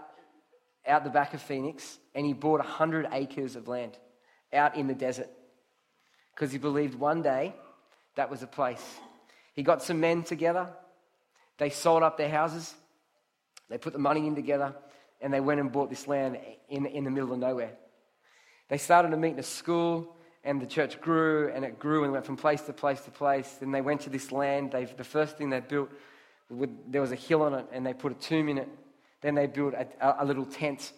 out 0.87 1.03
the 1.03 1.09
back 1.09 1.33
of 1.33 1.41
Phoenix, 1.41 1.97
and 2.15 2.25
he 2.25 2.33
bought 2.33 2.59
100 2.59 3.09
acres 3.11 3.55
of 3.57 3.67
land 3.67 3.97
out 4.53 4.77
in 4.77 4.87
the 4.87 4.93
desert 4.93 5.29
because 6.33 6.51
he 6.51 6.57
believed 6.57 6.95
one 6.95 7.21
day 7.21 7.53
that 8.15 8.29
was 8.29 8.41
a 8.41 8.47
place. 8.47 8.83
He 9.53 9.63
got 9.63 9.83
some 9.83 9.99
men 9.99 10.23
together, 10.23 10.69
they 11.57 11.69
sold 11.69 12.03
up 12.03 12.17
their 12.17 12.29
houses, 12.29 12.73
they 13.69 13.77
put 13.77 13.93
the 13.93 13.99
money 13.99 14.27
in 14.27 14.35
together, 14.35 14.73
and 15.21 15.33
they 15.33 15.39
went 15.39 15.59
and 15.59 15.71
bought 15.71 15.89
this 15.89 16.07
land 16.07 16.37
in, 16.69 16.85
in 16.85 17.03
the 17.03 17.11
middle 17.11 17.31
of 17.31 17.39
nowhere. 17.39 17.71
They 18.69 18.77
started 18.77 19.11
to 19.11 19.17
meet 19.17 19.33
in 19.33 19.39
a 19.39 19.43
school, 19.43 20.15
and 20.43 20.61
the 20.61 20.65
church 20.65 20.99
grew 21.01 21.51
and 21.53 21.63
it 21.63 21.77
grew 21.77 22.03
and 22.03 22.11
went 22.11 22.25
from 22.25 22.37
place 22.37 22.61
to 22.61 22.73
place 22.73 23.01
to 23.01 23.11
place. 23.11 23.57
Then 23.59 23.71
they 23.71 23.81
went 23.81 24.01
to 24.01 24.09
this 24.09 24.31
land. 24.31 24.71
They, 24.71 24.85
the 24.85 25.03
first 25.03 25.37
thing 25.37 25.49
they 25.49 25.59
built, 25.59 25.89
there 26.87 27.01
was 27.01 27.11
a 27.11 27.15
hill 27.15 27.43
on 27.43 27.53
it, 27.53 27.65
and 27.71 27.85
they 27.85 27.93
put 27.93 28.11
a 28.11 28.15
tomb 28.15 28.49
in 28.49 28.57
it. 28.57 28.69
Then 29.21 29.35
they 29.35 29.47
built 29.47 29.73
a, 29.73 30.23
a 30.23 30.25
little 30.25 30.45
tent. 30.45 30.93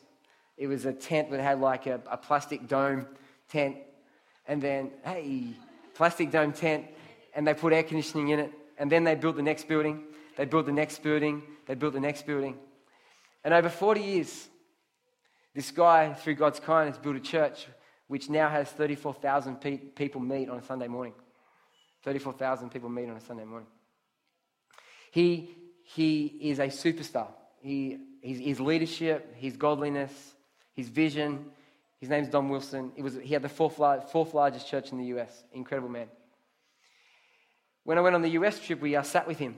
It 0.58 0.68
was 0.68 0.86
a 0.86 0.94
tent 0.94 1.32
that 1.32 1.42
had 1.42 1.60
like 1.60 1.88
a, 1.88 2.00
a 2.10 2.16
plastic 2.16 2.68
dome 2.68 3.08
tent. 3.50 3.78
And 4.48 4.62
then, 4.62 4.92
hey, 5.04 5.48
plastic 5.94 6.32
dome 6.32 6.54
tent, 6.54 6.86
and 7.36 7.48
they 7.48 7.54
put 7.54 7.74
air 7.74 7.84
conditioning 7.84 8.30
in 8.30 8.40
it. 8.40 8.52
And 8.78 8.92
then 8.92 9.04
they 9.04 9.16
built 9.16 9.36
the 9.36 9.44
next 9.44 9.68
building. 9.68 10.04
They 10.38 10.46
built 10.46 10.66
the 10.66 10.72
next 10.72 11.04
building. 11.04 11.44
They 11.68 11.76
built 11.76 11.94
the 11.94 12.00
next 12.00 12.26
building. 12.26 12.58
And 13.44 13.54
over 13.54 13.70
40 13.70 14.02
years, 14.02 14.50
this 15.54 15.72
guy, 15.72 16.14
through 16.14 16.36
God's 16.36 16.60
kindness, 16.60 16.98
built 16.98 17.16
a 17.16 17.20
church 17.20 17.68
which 18.08 18.30
now 18.30 18.50
has 18.50 18.70
34,000 18.70 19.56
pe- 19.62 19.78
people 19.78 20.22
meet 20.22 20.50
on 20.50 20.58
a 20.58 20.64
Sunday 20.64 20.88
morning. 20.88 21.14
34,000 22.04 22.70
people 22.70 22.90
meet 22.90 23.10
on 23.10 23.16
a 23.16 23.22
Sunday 23.22 23.46
morning. 23.46 23.68
He, 25.12 25.56
he 25.84 26.26
is 26.26 26.60
a 26.60 26.68
superstar. 26.68 27.28
He, 27.62 27.98
his, 28.22 28.40
his 28.40 28.60
leadership, 28.60 29.36
his 29.36 29.56
godliness, 29.56 30.12
his 30.74 30.90
vision. 30.90 31.46
His 32.00 32.10
name's 32.10 32.28
Don 32.28 32.50
Wilson. 32.50 32.92
It 32.98 33.02
was, 33.02 33.16
he 33.16 33.34
had 33.34 33.44
the 33.44 33.50
fourth, 33.50 33.76
fourth 34.12 34.34
largest 34.34 34.68
church 34.68 34.92
in 34.92 34.98
the 34.98 35.06
US. 35.18 35.44
Incredible 35.54 35.90
man. 35.90 36.08
When 37.84 37.98
I 37.98 38.02
went 38.02 38.16
on 38.16 38.22
the 38.22 38.30
US 38.32 38.60
trip, 38.60 38.82
we 38.82 38.96
uh, 38.96 39.04
sat 39.04 39.28
with 39.28 39.40
him 39.40 39.56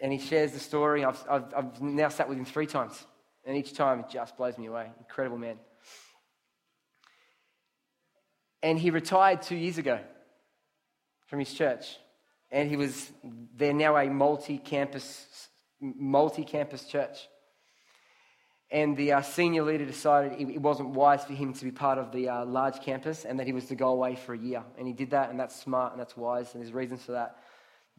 and 0.00 0.12
he 0.12 0.18
shares 0.18 0.52
the 0.52 0.58
story. 0.58 1.04
I've, 1.04 1.22
I've, 1.30 1.54
I've 1.54 1.80
now 1.80 2.08
sat 2.08 2.28
with 2.28 2.36
him 2.36 2.44
three 2.44 2.66
times, 2.66 3.06
and 3.44 3.56
each 3.56 3.72
time 3.74 4.00
it 4.00 4.10
just 4.10 4.36
blows 4.36 4.58
me 4.58 4.66
away. 4.66 4.90
Incredible 4.98 5.38
man. 5.38 5.58
And 8.62 8.78
he 8.78 8.90
retired 8.90 9.42
two 9.42 9.56
years 9.56 9.78
ago 9.78 10.00
from 11.26 11.38
his 11.38 11.52
church. 11.52 11.96
And 12.50 12.68
he 12.68 12.76
was, 12.76 13.10
they're 13.56 13.72
now 13.72 13.96
a 13.96 14.08
multi 14.10 14.58
campus, 14.58 15.48
multi 15.80 16.44
campus 16.44 16.84
church. 16.84 17.28
And 18.70 18.96
the 18.96 19.12
uh, 19.12 19.22
senior 19.22 19.62
leader 19.62 19.84
decided 19.84 20.40
it, 20.40 20.60
wasn't 20.60 20.90
wise 20.90 21.24
for 21.24 21.32
him 21.34 21.52
to 21.52 21.64
be 21.64 21.70
part 21.70 21.98
of 21.98 22.10
the 22.10 22.28
uh, 22.28 22.44
large 22.44 22.80
campus 22.80 23.24
and 23.24 23.38
that 23.38 23.46
he 23.46 23.52
was 23.52 23.66
to 23.66 23.74
go 23.74 23.88
away 23.88 24.16
for 24.16 24.32
a 24.32 24.38
year. 24.38 24.62
And 24.78 24.86
he 24.86 24.92
did 24.92 25.10
that, 25.10 25.30
and 25.30 25.38
that's 25.38 25.60
smart 25.60 25.92
and 25.92 26.00
that's 26.00 26.16
wise, 26.16 26.54
and 26.54 26.62
there's 26.62 26.72
reasons 26.72 27.02
for 27.02 27.12
that. 27.12 27.36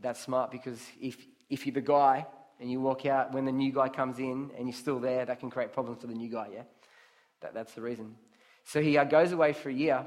That 0.03 0.17
smart 0.17 0.51
because 0.51 0.81
if, 1.01 1.17
if 1.49 1.65
you're 1.65 1.73
the 1.73 1.81
guy 1.81 2.25
and 2.59 2.71
you 2.71 2.79
walk 2.79 3.05
out 3.05 3.33
when 3.33 3.45
the 3.45 3.51
new 3.51 3.71
guy 3.71 3.89
comes 3.89 4.19
in 4.19 4.51
and 4.57 4.67
you're 4.67 4.77
still 4.77 4.99
there, 4.99 5.25
that 5.25 5.39
can 5.39 5.49
create 5.49 5.73
problems 5.73 6.01
for 6.01 6.07
the 6.07 6.13
new 6.13 6.29
guy, 6.29 6.47
yeah? 6.53 6.63
That, 7.41 7.53
that's 7.53 7.73
the 7.73 7.81
reason. 7.81 8.15
So 8.63 8.81
he 8.81 8.97
uh, 8.97 9.03
goes 9.03 9.31
away 9.31 9.53
for 9.53 9.69
a 9.69 9.73
year, 9.73 10.05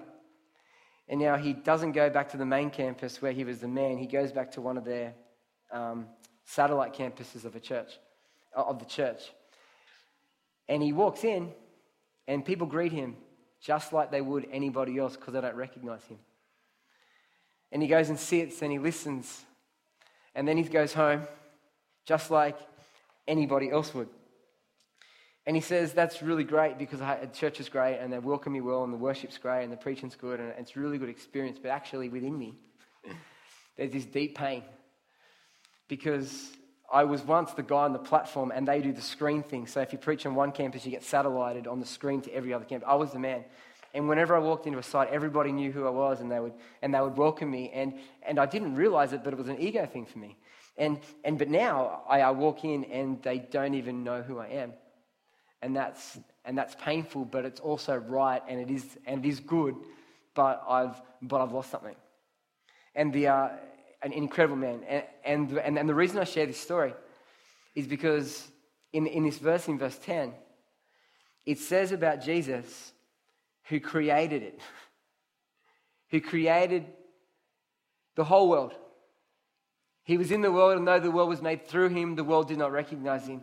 and 1.09 1.21
now 1.21 1.37
he 1.37 1.53
doesn't 1.53 1.93
go 1.93 2.09
back 2.09 2.31
to 2.31 2.37
the 2.37 2.47
main 2.47 2.71
campus 2.71 3.21
where 3.21 3.33
he 3.33 3.45
was 3.45 3.61
the 3.61 3.69
man. 3.69 3.99
He 3.99 4.07
goes 4.07 4.33
back 4.33 4.53
to 4.53 4.61
one 4.61 4.79
of 4.79 4.85
their 4.85 5.15
um, 5.71 6.07
satellite 6.45 6.95
campuses 6.95 7.45
of 7.45 7.55
a 7.55 7.61
church, 7.61 7.99
of 8.55 8.79
the 8.79 8.87
church. 8.87 9.33
And 10.69 10.83
he 10.83 10.93
walks 10.93 11.25
in, 11.25 11.53
and 12.26 12.45
people 12.45 12.67
greet 12.67 12.93
him 12.93 13.17
just 13.61 13.93
like 13.93 14.11
they 14.11 14.21
would 14.21 14.47
anybody 14.53 14.99
else 14.99 15.17
because 15.17 15.35
they 15.35 15.41
don't 15.41 15.57
recognize 15.57 16.05
him. 16.05 16.19
And 17.73 17.83
he 17.83 17.88
goes 17.88 18.09
and 18.09 18.19
sits 18.19 18.62
and 18.62 18.71
he 18.71 18.79
listens. 18.79 19.45
And 20.37 20.47
then 20.47 20.59
he 20.59 20.62
goes 20.62 20.93
home 20.93 21.26
just 22.05 22.31
like 22.31 22.59
anybody 23.26 23.71
else 23.71 23.93
would. 23.95 24.09
And 25.47 25.57
he 25.57 25.62
says, 25.62 25.95
That's 25.95 26.23
really 26.23 26.45
great 26.45 26.78
because 26.78 27.00
the 27.00 27.31
church 27.33 27.59
is 27.59 27.69
great 27.69 27.99
and 27.99 28.12
they 28.12 28.19
welcome 28.19 28.52
me 28.52 28.61
well 28.61 28.85
and 28.85 28.93
the 28.93 28.99
worship's 28.99 29.38
great 29.38 29.64
and 29.64 29.73
the 29.73 29.76
preaching's 29.78 30.14
good 30.14 30.38
and 30.38 30.52
it's 30.59 30.76
a 30.76 30.81
really 30.81 30.99
good 30.99 31.09
experience. 31.09 31.59
But 31.61 31.71
actually, 31.71 32.11
within 32.11 32.38
me, 32.38 32.55
there's 33.76 33.93
this 33.93 34.05
deep 34.05 34.37
pain 34.37 34.62
because 35.88 36.50
I 36.93 37.05
was 37.05 37.23
once 37.23 37.52
the 37.52 37.62
guy 37.62 37.85
on 37.85 37.95
the 37.95 37.99
platform 37.99 38.52
and 38.55 38.69
they 38.69 38.81
do 38.81 38.93
the 38.93 39.00
screen 39.00 39.43
thing. 39.43 39.66
So 39.66 39.81
if 39.81 39.93
you 39.93 39.99
preach 39.99 40.26
on 40.26 40.35
one 40.35 40.52
campus, 40.52 40.85
you 40.85 40.90
get 40.90 41.02
satellited 41.02 41.66
on 41.66 41.81
the 41.81 41.87
screen 41.87 42.21
to 42.23 42.33
every 42.33 42.52
other 42.52 42.66
campus. 42.66 42.87
I 42.88 42.95
was 42.97 43.12
the 43.12 43.19
man. 43.19 43.45
And 43.95 44.09
whenever 44.09 44.37
I 44.37 44.38
walked 44.38 44.66
into 44.66 44.78
a 44.78 44.83
site, 44.83 45.09
everybody 45.11 45.52
knew 45.52 45.73
who 45.73 45.87
I 45.87 45.90
was 45.90 46.21
and 46.21 46.31
they 46.31 46.40
would, 46.40 46.52
and 46.83 46.95
they 46.95 47.00
would 47.00 47.16
welcome 47.16 47.50
me. 47.50 47.71
And, 47.73 47.95
and 48.23 48.38
I 48.38 48.47
didn't 48.47 48.75
realize 48.75 49.12
it, 49.12 49.25
but 49.25 49.33
it 49.33 49.37
was 49.37 49.49
an 49.49 49.61
ego 49.61 49.87
thing 49.87 50.07
for 50.07 50.19
me. 50.19 50.37
And, 50.76 50.99
and, 51.25 51.38
but 51.38 51.49
now 51.49 52.02
I, 52.09 52.21
I 52.21 52.31
walk 52.31 52.64
in 52.64 52.85
and 52.85 53.23
they 53.23 53.38
don't 53.38 53.75
even 53.75 54.05
know 54.05 54.23
who 54.23 54.38
I 54.38 54.49
am. 54.49 54.73
And 55.62 55.75
that's, 55.75 56.19
and 56.45 56.57
that's 56.57 56.75
painful, 56.75 57.25
but 57.25 57.45
it's 57.45 57.61
also 57.61 57.97
right 57.97 58.43
and 58.49 58.61
it 58.61 58.71
is, 58.71 58.85
and 59.07 59.25
it 59.25 59.28
is 59.28 59.40
good, 59.40 59.75
but 60.35 60.62
I've, 60.69 61.00
but 61.23 61.40
I've 61.40 61.52
lost 61.52 61.71
something. 61.71 61.97
And 62.95 63.12
the, 63.12 63.28
uh, 63.28 63.49
an 64.02 64.12
incredible 64.12 64.57
man. 64.57 64.81
And, 64.88 65.05
and, 65.25 65.59
and, 65.59 65.78
and 65.78 65.88
the 65.88 65.95
reason 65.95 66.19
I 66.19 66.25
share 66.25 66.47
this 66.47 66.61
story 66.61 66.95
is 67.75 67.87
because 67.87 68.49
in, 68.93 69.07
in 69.07 69.25
this 69.25 69.38
verse, 69.38 69.69
in 69.69 69.78
verse 69.78 69.99
10, 69.99 70.33
it 71.45 71.59
says 71.59 71.93
about 71.93 72.23
Jesus 72.23 72.93
who 73.68 73.80
created 73.80 74.42
it, 74.42 74.61
who 76.11 76.20
created 76.20 76.87
the 78.14 78.25
whole 78.25 78.49
world. 78.49 78.75
He 80.04 80.16
was 80.16 80.30
in 80.30 80.40
the 80.40 80.52
world, 80.52 80.78
and 80.78 80.87
though 80.87 81.00
the 81.00 81.11
world 81.11 81.28
was 81.28 81.42
made 81.42 81.66
through 81.66 81.88
him, 81.88 82.14
the 82.14 82.25
world 82.25 82.49
did 82.49 82.58
not 82.58 82.70
recognize 82.70 83.26
him. 83.26 83.42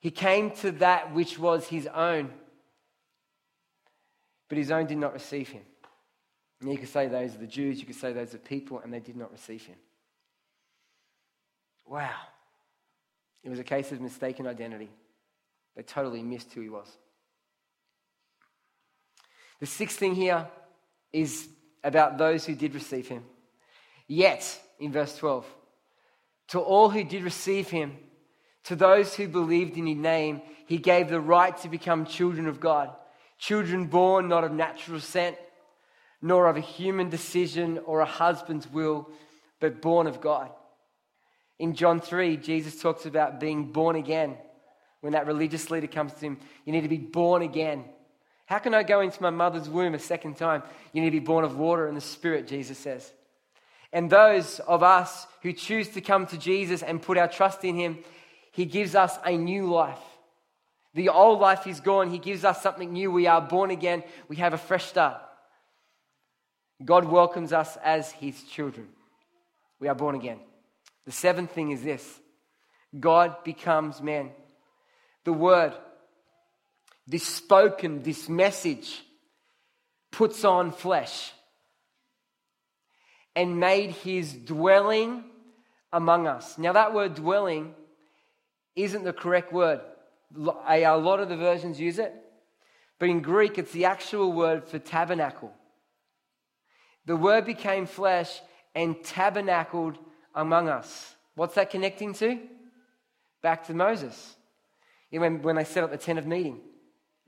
He 0.00 0.10
came 0.10 0.50
to 0.56 0.70
that 0.72 1.14
which 1.14 1.38
was 1.38 1.66
his 1.66 1.86
own, 1.86 2.30
but 4.48 4.58
his 4.58 4.70
own 4.70 4.86
did 4.86 4.98
not 4.98 5.14
receive 5.14 5.48
him. 5.48 5.62
And 6.60 6.70
you 6.70 6.78
could 6.78 6.88
say 6.88 7.08
those 7.08 7.34
are 7.34 7.38
the 7.38 7.46
Jews, 7.46 7.80
you 7.80 7.86
could 7.86 7.96
say 7.96 8.12
those 8.12 8.34
are 8.34 8.38
people, 8.38 8.80
and 8.80 8.92
they 8.92 9.00
did 9.00 9.16
not 9.16 9.32
receive 9.32 9.64
him. 9.64 9.76
Wow. 11.86 12.10
It 13.42 13.48
was 13.48 13.58
a 13.58 13.64
case 13.64 13.92
of 13.92 14.00
mistaken 14.00 14.46
identity. 14.46 14.90
They 15.74 15.82
totally 15.82 16.22
missed 16.22 16.52
who 16.52 16.60
he 16.60 16.68
was. 16.68 16.98
The 19.60 19.66
sixth 19.66 19.98
thing 19.98 20.14
here 20.14 20.46
is 21.12 21.48
about 21.82 22.18
those 22.18 22.44
who 22.44 22.54
did 22.54 22.74
receive 22.74 23.08
him. 23.08 23.24
Yet, 24.06 24.60
in 24.78 24.92
verse 24.92 25.16
12, 25.16 25.46
to 26.48 26.60
all 26.60 26.90
who 26.90 27.04
did 27.04 27.22
receive 27.22 27.68
him, 27.68 27.96
to 28.64 28.76
those 28.76 29.14
who 29.14 29.28
believed 29.28 29.76
in 29.76 29.86
his 29.86 29.96
name, 29.96 30.42
he 30.66 30.78
gave 30.78 31.08
the 31.08 31.20
right 31.20 31.56
to 31.58 31.68
become 31.68 32.04
children 32.04 32.46
of 32.46 32.60
God, 32.60 32.90
children 33.38 33.86
born 33.86 34.28
not 34.28 34.44
of 34.44 34.52
natural 34.52 34.98
descent 34.98 35.36
nor 36.20 36.48
of 36.48 36.56
a 36.56 36.60
human 36.60 37.08
decision 37.08 37.78
or 37.84 38.00
a 38.00 38.06
husband's 38.06 38.70
will, 38.70 39.08
but 39.60 39.80
born 39.80 40.06
of 40.06 40.20
God. 40.20 40.50
In 41.58 41.74
John 41.74 42.00
3, 42.00 42.36
Jesus 42.36 42.80
talks 42.80 43.06
about 43.06 43.40
being 43.40 43.72
born 43.72 43.96
again. 43.96 44.36
When 45.00 45.12
that 45.12 45.26
religious 45.26 45.70
leader 45.70 45.86
comes 45.86 46.12
to 46.14 46.20
him, 46.20 46.38
you 46.64 46.72
need 46.72 46.82
to 46.82 46.88
be 46.88 46.96
born 46.96 47.42
again. 47.42 47.84
How 48.48 48.58
can 48.58 48.72
I 48.72 48.82
go 48.82 49.00
into 49.00 49.22
my 49.22 49.28
mother's 49.28 49.68
womb 49.68 49.94
a 49.94 49.98
second 49.98 50.38
time? 50.38 50.62
You 50.94 51.02
need 51.02 51.10
to 51.10 51.20
be 51.20 51.26
born 51.26 51.44
of 51.44 51.58
water 51.58 51.86
and 51.86 51.94
the 51.94 52.00
Spirit, 52.00 52.48
Jesus 52.48 52.78
says. 52.78 53.12
And 53.92 54.08
those 54.08 54.58
of 54.60 54.82
us 54.82 55.26
who 55.42 55.52
choose 55.52 55.88
to 55.90 56.00
come 56.00 56.26
to 56.28 56.38
Jesus 56.38 56.82
and 56.82 57.02
put 57.02 57.18
our 57.18 57.28
trust 57.28 57.62
in 57.62 57.74
Him, 57.74 57.98
He 58.52 58.64
gives 58.64 58.94
us 58.94 59.18
a 59.22 59.36
new 59.36 59.66
life. 59.66 60.00
The 60.94 61.10
old 61.10 61.40
life 61.40 61.66
is 61.66 61.80
gone. 61.80 62.10
He 62.10 62.18
gives 62.18 62.42
us 62.42 62.62
something 62.62 62.90
new. 62.90 63.10
We 63.10 63.26
are 63.26 63.42
born 63.42 63.70
again. 63.70 64.02
We 64.28 64.36
have 64.36 64.54
a 64.54 64.58
fresh 64.58 64.86
start. 64.86 65.20
God 66.82 67.04
welcomes 67.04 67.52
us 67.52 67.76
as 67.84 68.10
his 68.12 68.42
children. 68.44 68.88
We 69.78 69.88
are 69.88 69.94
born 69.94 70.14
again. 70.14 70.38
The 71.04 71.12
seventh 71.12 71.52
thing 71.52 71.70
is 71.70 71.82
this 71.82 72.20
God 72.98 73.44
becomes 73.44 74.00
man. 74.00 74.30
The 75.24 75.32
word, 75.34 75.74
this 77.08 77.26
spoken, 77.26 78.02
this 78.02 78.28
message, 78.28 79.02
puts 80.12 80.44
on 80.44 80.70
flesh 80.70 81.32
and 83.34 83.58
made 83.58 83.90
his 83.90 84.32
dwelling 84.32 85.24
among 85.92 86.26
us. 86.26 86.58
Now, 86.58 86.74
that 86.74 86.94
word 86.94 87.14
dwelling 87.14 87.74
isn't 88.76 89.04
the 89.04 89.12
correct 89.12 89.52
word. 89.52 89.80
A 90.36 90.96
lot 90.96 91.20
of 91.20 91.28
the 91.28 91.36
versions 91.36 91.80
use 91.80 91.98
it, 91.98 92.14
but 92.98 93.08
in 93.08 93.22
Greek, 93.22 93.58
it's 93.58 93.72
the 93.72 93.86
actual 93.86 94.32
word 94.32 94.68
for 94.68 94.78
tabernacle. 94.78 95.52
The 97.08 97.16
Word 97.16 97.46
became 97.46 97.86
flesh 97.86 98.40
and 98.74 99.02
tabernacled 99.02 99.96
among 100.34 100.68
us. 100.68 101.14
What's 101.36 101.54
that 101.54 101.70
connecting 101.70 102.12
to? 102.14 102.38
Back 103.42 103.66
to 103.68 103.74
Moses. 103.74 104.36
When, 105.10 105.40
when 105.40 105.56
they 105.56 105.64
set 105.64 105.84
up 105.84 105.90
the 105.90 105.96
tent 105.96 106.18
of 106.18 106.26
meeting, 106.26 106.60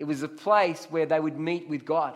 it 0.00 0.04
was 0.04 0.24
a 0.24 0.28
place 0.28 0.86
where 0.90 1.06
they 1.06 1.20
would 1.20 1.38
meet 1.38 1.68
with 1.68 1.84
God. 1.84 2.14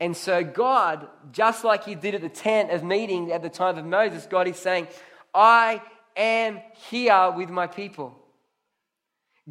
And 0.00 0.16
so, 0.16 0.42
God, 0.42 1.06
just 1.30 1.62
like 1.64 1.84
He 1.84 1.94
did 1.94 2.14
at 2.14 2.22
the 2.22 2.30
tent 2.30 2.70
of 2.70 2.82
meeting 2.82 3.30
at 3.30 3.42
the 3.42 3.50
time 3.50 3.76
of 3.76 3.84
Moses, 3.84 4.26
God 4.26 4.48
is 4.48 4.56
saying, 4.56 4.88
I 5.34 5.82
am 6.16 6.60
here 6.88 7.30
with 7.36 7.50
my 7.50 7.66
people. 7.66 8.18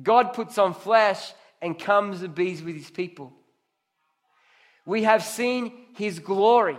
God 0.01 0.33
puts 0.33 0.57
on 0.57 0.73
flesh 0.73 1.33
and 1.61 1.77
comes 1.77 2.23
and 2.23 2.33
be 2.33 2.55
with 2.55 2.75
His 2.75 2.89
people. 2.89 3.31
We 4.85 5.03
have 5.03 5.23
seen 5.23 5.73
his 5.93 6.19
glory. 6.19 6.77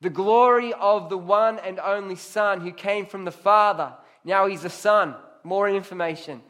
The 0.00 0.10
glory 0.10 0.72
of 0.72 1.10
the 1.10 1.18
one 1.18 1.58
and 1.58 1.78
only 1.78 2.16
Son 2.16 2.60
who 2.60 2.72
came 2.72 3.06
from 3.06 3.24
the 3.24 3.32
Father. 3.32 3.92
Now 4.24 4.46
he's 4.46 4.64
a 4.64 4.70
Son. 4.70 5.14
More 5.42 5.68
information. 5.68 6.42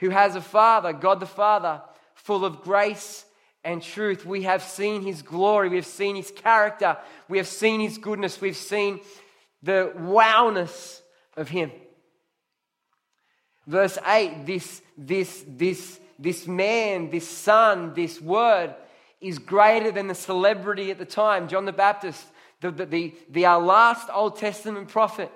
Who 0.00 0.10
has 0.10 0.36
a 0.36 0.40
Father, 0.40 0.92
God 0.92 1.20
the 1.20 1.26
Father, 1.26 1.82
full 2.14 2.44
of 2.44 2.62
grace 2.62 3.24
and 3.64 3.82
truth. 3.82 4.24
We 4.24 4.42
have 4.42 4.62
seen 4.62 5.02
his 5.02 5.22
glory. 5.22 5.68
We 5.68 5.76
have 5.76 5.86
seen 5.86 6.16
his 6.16 6.30
character. 6.30 6.96
We 7.28 7.38
have 7.38 7.48
seen 7.48 7.80
his 7.80 7.98
goodness. 7.98 8.40
We've 8.40 8.56
seen 8.56 9.00
the 9.62 9.92
wowness 9.96 11.00
of 11.36 11.48
him. 11.48 11.70
Verse 13.66 13.98
8 14.06 14.46
this, 14.46 14.80
this, 14.96 15.44
this, 15.46 16.00
this 16.18 16.46
man, 16.46 17.10
this 17.10 17.28
son, 17.28 17.92
this 17.94 18.20
word 18.20 18.74
is 19.20 19.38
greater 19.38 19.90
than 19.90 20.06
the 20.06 20.14
celebrity 20.14 20.90
at 20.90 20.98
the 20.98 21.04
time, 21.04 21.48
John 21.48 21.64
the 21.64 21.72
Baptist, 21.72 22.24
the, 22.60 22.70
the, 22.70 22.86
the, 22.86 23.14
the 23.30 23.46
our 23.46 23.60
last 23.60 24.08
Old 24.12 24.38
Testament 24.38 24.88
prophet. 24.88 25.30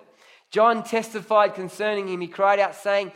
John 0.50 0.82
testified 0.84 1.54
concerning 1.54 2.08
him. 2.08 2.20
He 2.20 2.28
cried 2.28 2.58
out, 2.58 2.74
saying, 2.74 3.12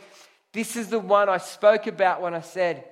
This 0.57 0.75
is 0.75 0.87
the 0.87 0.97
one 0.97 1.29
I 1.29 1.37
spoke 1.37 1.85
about 1.85 2.19
when 2.19 2.33
I 2.33 2.41
said, 2.41 2.83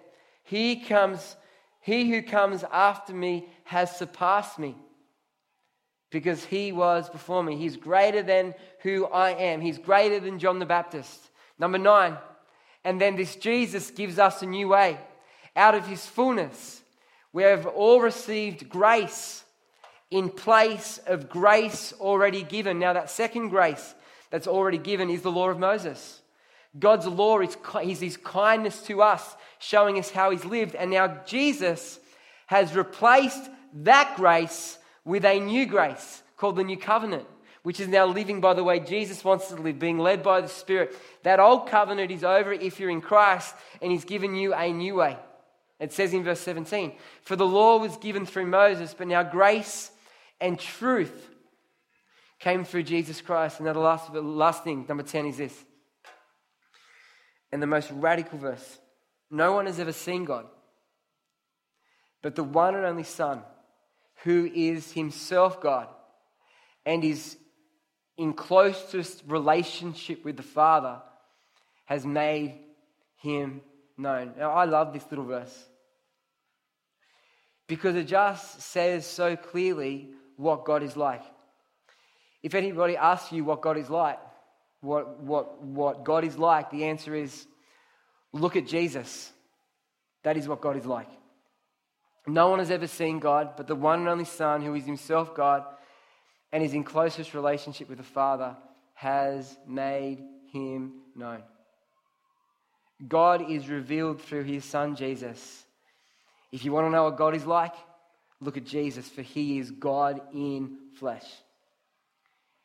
He 0.43 0.75
comes, 0.75 1.35
he 1.81 2.11
who 2.11 2.21
comes 2.21 2.63
after 2.71 3.11
me 3.11 3.47
has 3.63 3.97
surpassed 3.97 4.59
me. 4.59 4.75
Because 6.11 6.45
he 6.45 6.71
was 6.71 7.09
before 7.09 7.41
me. 7.41 7.57
He's 7.57 7.75
greater 7.75 8.21
than 8.21 8.53
who 8.83 9.07
I 9.07 9.31
am. 9.31 9.61
He's 9.61 9.79
greater 9.79 10.19
than 10.19 10.37
John 10.37 10.59
the 10.59 10.67
Baptist. 10.67 11.19
Number 11.57 11.79
nine. 11.79 12.17
And 12.83 13.01
then 13.01 13.15
this 13.15 13.35
Jesus 13.35 13.89
gives 13.89 14.19
us 14.19 14.43
a 14.43 14.45
new 14.45 14.67
way. 14.67 14.99
Out 15.55 15.73
of 15.73 15.87
his 15.87 16.05
fullness, 16.05 16.83
we 17.33 17.41
have 17.41 17.65
all 17.65 17.99
received 17.99 18.69
grace 18.69 19.43
in 20.11 20.29
place 20.29 20.99
of 21.07 21.29
grace 21.29 21.95
already 21.99 22.43
given. 22.43 22.77
Now, 22.77 22.93
that 22.93 23.09
second 23.09 23.49
grace 23.49 23.95
that's 24.29 24.45
already 24.45 24.77
given 24.77 25.09
is 25.09 25.23
the 25.23 25.31
law 25.31 25.49
of 25.49 25.57
Moses. 25.57 26.21
God's 26.77 27.07
law 27.07 27.39
is, 27.39 27.57
is 27.83 27.99
his 27.99 28.17
kindness 28.17 28.81
to 28.83 29.01
us, 29.01 29.35
showing 29.59 29.97
us 29.97 30.11
how 30.11 30.31
he's 30.31 30.45
lived. 30.45 30.75
And 30.75 30.91
now 30.91 31.21
Jesus 31.25 31.99
has 32.47 32.75
replaced 32.75 33.49
that 33.73 34.13
grace 34.15 34.77
with 35.03 35.25
a 35.25 35.39
new 35.39 35.65
grace 35.65 36.23
called 36.37 36.57
the 36.57 36.63
new 36.63 36.77
covenant, 36.77 37.25
which 37.63 37.79
is 37.79 37.87
now 37.87 38.05
living 38.05 38.41
by 38.41 38.53
the 38.53 38.63
way 38.63 38.79
Jesus 38.79 39.23
wants 39.23 39.47
to 39.47 39.55
live, 39.55 39.79
being 39.79 39.99
led 39.99 40.21
by 40.21 40.41
the 40.41 40.47
Spirit. 40.47 40.95
That 41.23 41.39
old 41.39 41.67
covenant 41.67 42.11
is 42.11 42.23
over 42.23 42.51
if 42.51 42.79
you're 42.79 42.89
in 42.89 43.01
Christ, 43.01 43.55
and 43.81 43.91
He's 43.91 44.05
given 44.05 44.35
you 44.35 44.53
a 44.53 44.71
new 44.71 44.95
way. 44.95 45.17
It 45.79 45.93
says 45.93 46.13
in 46.13 46.23
verse 46.23 46.39
17, 46.41 46.93
For 47.23 47.35
the 47.35 47.45
law 47.45 47.77
was 47.77 47.97
given 47.97 48.25
through 48.25 48.47
Moses, 48.47 48.93
but 48.97 49.07
now 49.07 49.23
grace 49.23 49.91
and 50.39 50.59
truth 50.59 51.29
came 52.39 52.63
through 52.63 52.83
Jesus 52.83 53.21
Christ. 53.21 53.59
And 53.59 53.67
now 53.67 53.73
the 53.73 53.79
last, 53.79 54.11
the 54.11 54.21
last 54.21 54.63
thing, 54.63 54.85
number 54.87 55.03
10, 55.03 55.27
is 55.27 55.37
this. 55.37 55.65
And 57.55 57.61
the 57.61 57.67
most 57.67 57.89
radical 57.91 58.37
verse 58.37 58.79
no 59.31 59.53
one 59.53 59.65
has 59.65 59.79
ever 59.79 59.93
seen 59.93 60.25
God, 60.25 60.45
but 62.21 62.35
the 62.35 62.43
one 62.43 62.75
and 62.75 62.83
only 62.83 63.05
Son, 63.05 63.43
who 64.25 64.51
is 64.53 64.91
himself 64.91 65.61
God 65.61 65.87
and 66.85 67.01
is 67.01 67.37
in 68.17 68.33
closest 68.33 69.23
relationship 69.25 70.25
with 70.25 70.35
the 70.35 70.43
Father, 70.43 71.01
has 71.85 72.05
made 72.05 72.59
him 73.21 73.61
known. 73.97 74.33
Now, 74.37 74.51
I 74.51 74.65
love 74.65 74.91
this 74.91 75.09
little 75.09 75.23
verse 75.23 75.57
because 77.67 77.95
it 77.95 78.07
just 78.07 78.63
says 78.63 79.05
so 79.05 79.37
clearly 79.37 80.09
what 80.35 80.65
God 80.65 80.83
is 80.83 80.97
like. 80.97 81.23
If 82.43 82.53
anybody 82.53 82.97
asks 82.97 83.31
you 83.31 83.45
what 83.45 83.61
God 83.61 83.77
is 83.77 83.89
like, 83.89 84.19
what, 84.85 85.19
what, 85.19 85.61
what 85.61 86.03
God 86.03 86.23
is 86.23 86.37
like, 86.37 86.69
the 86.69 86.85
answer 86.85 87.15
is 87.15 87.47
look 88.31 88.55
at 88.55 88.67
Jesus. 88.67 89.31
That 90.23 90.37
is 90.37 90.47
what 90.47 90.61
God 90.61 90.77
is 90.77 90.85
like. 90.85 91.09
No 92.27 92.49
one 92.49 92.59
has 92.59 92.71
ever 92.71 92.87
seen 92.87 93.19
God, 93.19 93.51
but 93.57 93.67
the 93.67 93.75
one 93.75 93.99
and 93.99 94.09
only 94.09 94.25
Son, 94.25 94.61
who 94.61 94.73
is 94.75 94.85
himself 94.85 95.35
God 95.35 95.63
and 96.51 96.63
is 96.63 96.73
in 96.73 96.83
closest 96.83 97.33
relationship 97.33 97.89
with 97.89 97.97
the 97.97 98.03
Father, 98.03 98.55
has 98.93 99.57
made 99.67 100.23
him 100.51 100.93
known. 101.15 101.43
God 103.07 103.51
is 103.51 103.67
revealed 103.67 104.21
through 104.21 104.43
his 104.43 104.63
Son 104.63 104.95
Jesus. 104.95 105.63
If 106.51 106.63
you 106.63 106.71
want 106.71 106.87
to 106.87 106.91
know 106.91 107.03
what 107.03 107.17
God 107.17 107.35
is 107.35 107.45
like, 107.45 107.73
look 108.39 108.57
at 108.57 108.65
Jesus, 108.65 109.09
for 109.09 109.21
he 109.21 109.59
is 109.59 109.69
God 109.71 110.21
in 110.33 110.77
flesh. 110.97 111.25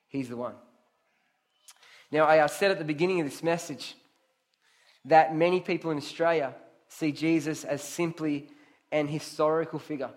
He's 0.09 0.29
the 0.29 0.37
one. 0.37 0.55
Now, 2.11 2.27
I 2.27 2.45
said 2.47 2.71
at 2.71 2.79
the 2.79 2.85
beginning 2.85 3.21
of 3.21 3.27
this 3.27 3.43
message 3.43 3.95
that 5.05 5.35
many 5.35 5.61
people 5.61 5.91
in 5.91 5.99
Australia 5.99 6.55
see 6.89 7.13
Jesus 7.13 7.65
as 7.65 7.83
simply 7.83 8.49
an 8.91 9.07
historical 9.07 9.79
figure 9.79 10.11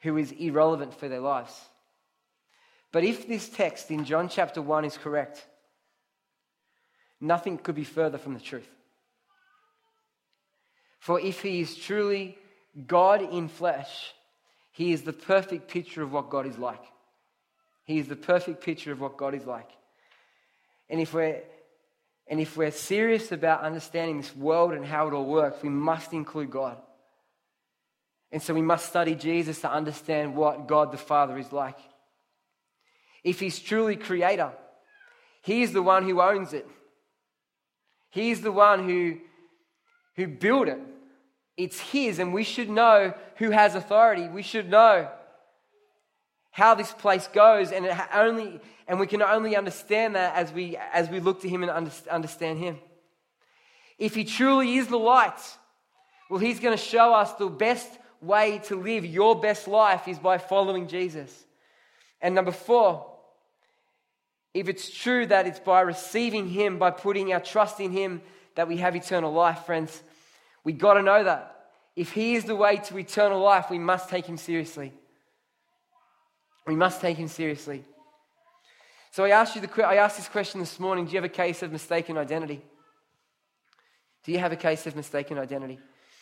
who 0.00 0.16
is 0.16 0.32
irrelevant 0.32 0.94
for 0.94 1.08
their 1.08 1.20
lives. 1.20 1.58
But 2.92 3.04
if 3.04 3.26
this 3.26 3.48
text 3.48 3.90
in 3.90 4.04
John 4.04 4.28
chapter 4.28 4.62
1 4.62 4.84
is 4.84 4.96
correct, 4.96 5.46
nothing 7.20 7.58
could 7.58 7.74
be 7.74 7.84
further 7.84 8.18
from 8.18 8.34
the 8.34 8.40
truth. 8.40 8.68
For 10.98 11.20
if 11.20 11.42
he 11.42 11.60
is 11.60 11.76
truly 11.76 12.38
God 12.86 13.22
in 13.22 13.48
flesh, 13.48 14.12
he 14.72 14.92
is 14.92 15.02
the 15.02 15.12
perfect 15.12 15.68
picture 15.68 16.02
of 16.02 16.12
what 16.12 16.30
God 16.30 16.46
is 16.46 16.58
like. 16.58 16.82
He 17.84 17.98
is 17.98 18.08
the 18.08 18.16
perfect 18.16 18.62
picture 18.62 18.92
of 18.92 19.00
what 19.00 19.16
God 19.16 19.34
is 19.34 19.46
like. 19.46 19.70
And 20.88 21.00
if 21.00 21.12
we're 21.12 21.42
and 22.30 22.40
if 22.40 22.56
we're 22.56 22.70
serious 22.70 23.32
about 23.32 23.62
understanding 23.62 24.18
this 24.18 24.36
world 24.36 24.74
and 24.74 24.84
how 24.84 25.08
it 25.08 25.14
all 25.14 25.24
works, 25.24 25.62
we 25.62 25.70
must 25.70 26.12
include 26.12 26.50
God. 26.50 26.76
And 28.30 28.42
so 28.42 28.52
we 28.52 28.60
must 28.60 28.86
study 28.86 29.14
Jesus 29.14 29.62
to 29.62 29.72
understand 29.72 30.36
what 30.36 30.68
God 30.68 30.92
the 30.92 30.98
Father 30.98 31.38
is 31.38 31.52
like. 31.52 31.78
If 33.24 33.40
He's 33.40 33.58
truly 33.58 33.96
Creator, 33.96 34.52
He 35.42 35.62
is 35.62 35.72
the 35.72 35.82
one 35.82 36.04
who 36.04 36.20
owns 36.20 36.52
it. 36.52 36.68
He 38.10 38.30
is 38.30 38.42
the 38.42 38.52
one 38.52 38.86
who, 38.86 39.16
who 40.16 40.26
built 40.26 40.68
it. 40.68 40.80
It's 41.56 41.80
His, 41.80 42.18
and 42.18 42.34
we 42.34 42.44
should 42.44 42.68
know 42.68 43.14
who 43.36 43.50
has 43.50 43.74
authority. 43.74 44.28
We 44.28 44.42
should 44.42 44.68
know 44.68 45.08
how 46.50 46.74
this 46.74 46.92
place 46.92 47.28
goes, 47.28 47.72
and, 47.72 47.86
only, 48.12 48.60
and 48.86 48.98
we 48.98 49.06
can 49.06 49.22
only 49.22 49.56
understand 49.56 50.14
that 50.16 50.34
as 50.34 50.52
we, 50.52 50.76
as 50.92 51.08
we 51.08 51.20
look 51.20 51.42
to 51.42 51.48
Him 51.48 51.62
and 51.62 51.92
understand 52.10 52.58
Him. 52.58 52.78
If 53.98 54.14
He 54.14 54.24
truly 54.24 54.76
is 54.76 54.88
the 54.88 54.98
light, 54.98 55.38
well, 56.30 56.40
He's 56.40 56.60
going 56.60 56.76
to 56.76 56.82
show 56.82 57.14
us 57.14 57.32
the 57.34 57.46
best 57.48 57.88
way 58.20 58.60
to 58.64 58.80
live 58.80 59.04
your 59.04 59.40
best 59.40 59.68
life 59.68 60.08
is 60.08 60.18
by 60.18 60.38
following 60.38 60.88
Jesus. 60.88 61.46
And 62.20 62.34
number 62.34 62.52
four, 62.52 63.06
if 64.54 64.68
it's 64.68 64.90
true 64.90 65.26
that 65.26 65.46
it's 65.46 65.60
by 65.60 65.82
receiving 65.82 66.48
Him, 66.48 66.78
by 66.78 66.90
putting 66.90 67.32
our 67.32 67.40
trust 67.40 67.78
in 67.80 67.92
Him, 67.92 68.22
that 68.56 68.66
we 68.66 68.78
have 68.78 68.96
eternal 68.96 69.32
life, 69.32 69.66
friends, 69.66 70.02
we 70.64 70.72
got 70.72 70.94
to 70.94 71.02
know 71.02 71.22
that. 71.22 71.54
If 71.94 72.12
He 72.12 72.34
is 72.34 72.44
the 72.44 72.56
way 72.56 72.78
to 72.78 72.98
eternal 72.98 73.40
life, 73.40 73.70
we 73.70 73.78
must 73.78 74.08
take 74.08 74.26
Him 74.26 74.36
seriously. 74.36 74.92
We 76.68 76.76
must 76.76 77.00
take 77.00 77.16
Him 77.16 77.28
seriously. 77.28 77.82
So 79.10 79.24
I 79.24 79.30
asked, 79.30 79.56
you 79.56 79.62
the, 79.62 79.86
I 79.86 79.94
asked 79.94 80.18
this 80.18 80.28
question 80.28 80.60
this 80.60 80.78
morning 80.78 81.06
Do 81.06 81.12
you 81.12 81.16
have 81.16 81.24
a 81.24 81.30
case 81.30 81.62
of 81.62 81.72
mistaken 81.72 82.18
identity? 82.18 82.60
Do 84.22 84.32
you 84.32 84.38
have 84.38 84.52
a 84.52 84.56
case 84.56 84.86
of 84.86 84.94
mistaken 84.94 85.38
identity? 85.38 85.78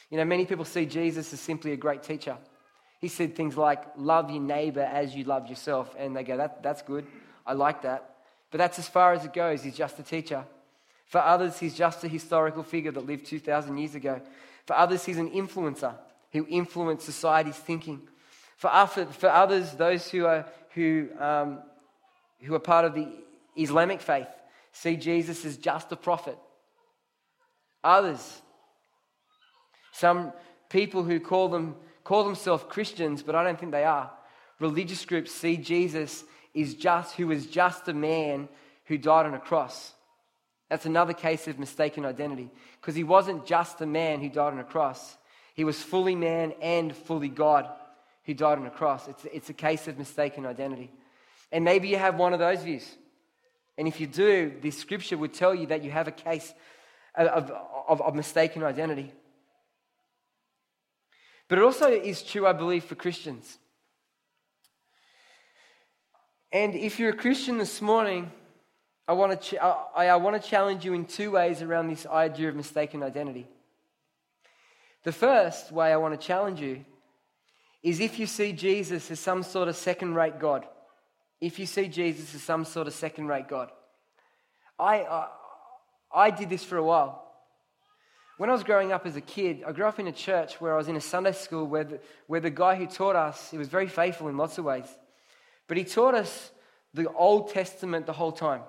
You 0.09 0.19
know, 0.19 0.25
many 0.25 0.47
people 0.47 0.65
see 0.65 0.87
Jesus 0.87 1.33
as 1.33 1.41
simply 1.41 1.73
a 1.73 1.77
great 1.77 2.05
teacher. 2.05 2.39
He 3.01 3.09
said 3.09 3.35
things 3.35 3.57
like, 3.57 3.83
Love 3.97 4.31
your 4.31 4.41
neighbor 4.41 4.83
as 4.83 5.17
you 5.17 5.25
love 5.25 5.49
yourself. 5.49 5.93
And 5.99 6.17
they 6.17 6.23
go, 6.23 6.37
that, 6.37 6.63
That's 6.63 6.83
good. 6.83 7.09
I 7.45 7.55
like 7.55 7.83
that. 7.83 8.15
But 8.53 8.59
that's 8.59 8.79
as 8.79 8.89
far 8.89 9.15
as 9.15 9.25
it 9.25 9.33
goes. 9.33 9.65
He's 9.65 9.77
just 9.77 9.99
a 9.99 10.05
teacher. 10.05 10.45
For 11.07 11.19
others, 11.19 11.59
he's 11.59 11.75
just 11.75 12.05
a 12.05 12.09
historical 12.09 12.63
figure 12.63 12.93
that 12.93 13.05
lived 13.05 13.27
2,000 13.27 13.77
years 13.77 13.97
ago. 13.97 14.21
For 14.65 14.77
others, 14.77 15.05
he's 15.05 15.19
an 15.19 15.31
influencer 15.31 15.95
who 16.31 16.47
influenced 16.49 17.05
society's 17.05 17.57
thinking. 17.57 18.03
For, 18.57 18.71
for 18.87 19.29
others, 19.29 19.73
those 19.73 20.11
who 20.11 20.27
are, 20.27 20.47
who, 20.75 21.09
um, 21.19 21.61
who 22.43 22.55
are 22.55 22.61
part 22.61 22.85
of 22.85 22.95
the 22.95 23.09
Islamic 23.57 24.01
faith 24.01 24.29
see 24.73 24.97
Jesus 24.97 25.45
as 25.45 25.57
just 25.57 25.93
a 25.93 25.97
prophet. 25.97 26.39
Others, 27.85 28.43
some 29.93 30.33
people 30.69 31.03
who 31.03 31.21
call, 31.21 31.49
them, 31.49 31.77
call 32.05 32.25
themselves 32.25 32.65
Christians, 32.69 33.23
but 33.23 33.35
I 33.35 33.45
don't 33.45 33.59
think 33.59 33.73
they 33.73 33.85
are. 33.85 34.11
Religious 34.59 35.05
groups 35.05 35.33
see 35.33 35.57
Jesus 35.57 36.25
is 36.53 36.75
just, 36.75 37.15
who 37.15 37.31
is 37.31 37.47
just 37.47 37.89
a 37.89 37.95
man 37.95 38.49
who 38.87 38.99
died 38.99 39.27
on 39.27 39.35
a 39.35 39.39
cross. 39.39 39.93
That's 40.69 40.87
another 40.87 41.13
case 41.13 41.47
of 41.47 41.59
mistaken 41.59 42.05
identity 42.05 42.51
because 42.81 42.95
he 42.95 43.05
wasn't 43.05 43.47
just 43.47 43.81
a 43.81 43.87
man 43.87 44.21
who 44.21 44.29
died 44.29 44.53
on 44.53 44.59
a 44.59 44.65
cross. 44.65 45.17
He 45.55 45.65
was 45.65 45.81
fully 45.81 46.15
man 46.15 46.53
and 46.61 46.95
fully 46.95 47.29
God 47.29 47.69
who 48.27 48.35
died 48.35 48.59
on 48.59 48.67
a 48.67 48.71
cross. 48.71 49.09
It's, 49.09 49.25
it's 49.33 49.51
a 49.51 49.55
case 49.55 49.89
of 49.89 49.99
mistaken 49.99 50.45
identity. 50.45 50.91
And 51.53 51.65
maybe 51.65 51.89
you 51.89 51.97
have 51.97 52.17
one 52.17 52.33
of 52.33 52.41
those 52.41 52.63
views. 52.63 52.87
And 53.79 53.87
if 53.87 54.01
you 54.01 54.07
do, 54.07 54.53
this 54.61 54.77
scripture 54.77 55.17
would 55.17 55.33
tell 55.33 55.55
you 55.55 55.67
that 55.69 55.85
you 55.85 55.91
have 55.93 56.09
a 56.09 56.13
case 56.13 56.53
of, 57.15 57.51
of, 57.89 58.03
of 58.03 58.15
mistaken 58.15 58.65
identity. 58.65 59.13
But 61.49 61.59
it 61.59 61.63
also 61.63 61.89
is 61.89 62.23
true, 62.23 62.47
I 62.47 62.53
believe, 62.53 62.85
for 62.85 62.97
Christians. 62.97 63.59
And 66.51 66.75
if 66.75 66.99
you're 66.99 67.11
a 67.11 67.17
Christian 67.17 67.59
this 67.59 67.81
morning, 67.81 68.33
I 69.07 69.13
want 69.13 69.41
to, 69.41 69.57
ch- 69.57 69.61
I, 69.61 70.09
I 70.09 70.17
want 70.17 70.43
to 70.43 70.49
challenge 70.49 70.85
you 70.85 70.95
in 70.95 71.05
two 71.05 71.31
ways 71.31 71.63
around 71.63 71.89
this 71.89 72.07
idea 72.07 72.49
of 72.49 72.57
mistaken 72.57 73.05
identity. 73.05 73.47
The 75.05 75.13
first 75.13 75.71
way 75.71 75.93
I 75.93 75.97
want 75.97 76.21
to 76.21 76.27
challenge 76.27 76.61
you 76.61 76.85
is 77.87 78.01
if 78.01 78.19
you 78.19 78.27
see 78.27 78.53
Jesus 78.53 79.13
as 79.13 79.21
some 79.21 79.45
sort 79.45 79.69
of 79.69 79.77
second 79.77 80.17
rate 80.17 80.41
God. 80.41 80.67
If 81.41 81.61
you 81.61 81.67
see 81.67 81.87
Jesus 81.87 82.35
as 82.35 82.43
some 82.43 82.65
sort 82.65 82.89
of 82.89 82.95
second 82.95 83.29
rate 83.29 83.47
God. 83.47 83.71
I, 84.77 85.03
I, 85.03 85.29
I 86.13 86.31
did 86.31 86.51
this 86.51 86.65
for 86.65 86.79
a 86.79 86.83
while. 86.83 87.23
When 88.39 88.51
I 88.51 88.55
was 88.55 88.65
growing 88.65 88.91
up 88.91 89.07
as 89.07 89.15
a 89.15 89.21
kid, 89.21 89.63
I 89.65 89.71
grew 89.71 89.85
up 89.85 90.01
in 90.01 90.09
a 90.09 90.13
church 90.13 90.61
where 90.61 90.75
I 90.75 90.77
was 90.77 90.89
in 90.89 90.97
a 90.97 91.01
Sunday 91.01 91.31
school 91.31 91.65
where 91.65 91.85
the, 91.85 92.01
where 92.27 92.41
the 92.41 92.51
guy 92.51 92.75
who 92.75 92.89
taught 92.89 93.15
us, 93.15 93.53
he 93.53 93.57
was 93.57 93.69
very 93.69 93.87
faithful 93.87 94.27
in 94.27 94.37
lots 94.37 94.59
of 94.59 94.65
ways. 94.65 94.89
But 95.69 95.77
he 95.77 95.85
taught 95.85 96.17
us 96.17 96.51
the 96.93 97.09
Old 97.13 97.51
Testament 97.51 98.07
the 98.07 98.13
whole 98.13 98.33
time. 98.33 98.63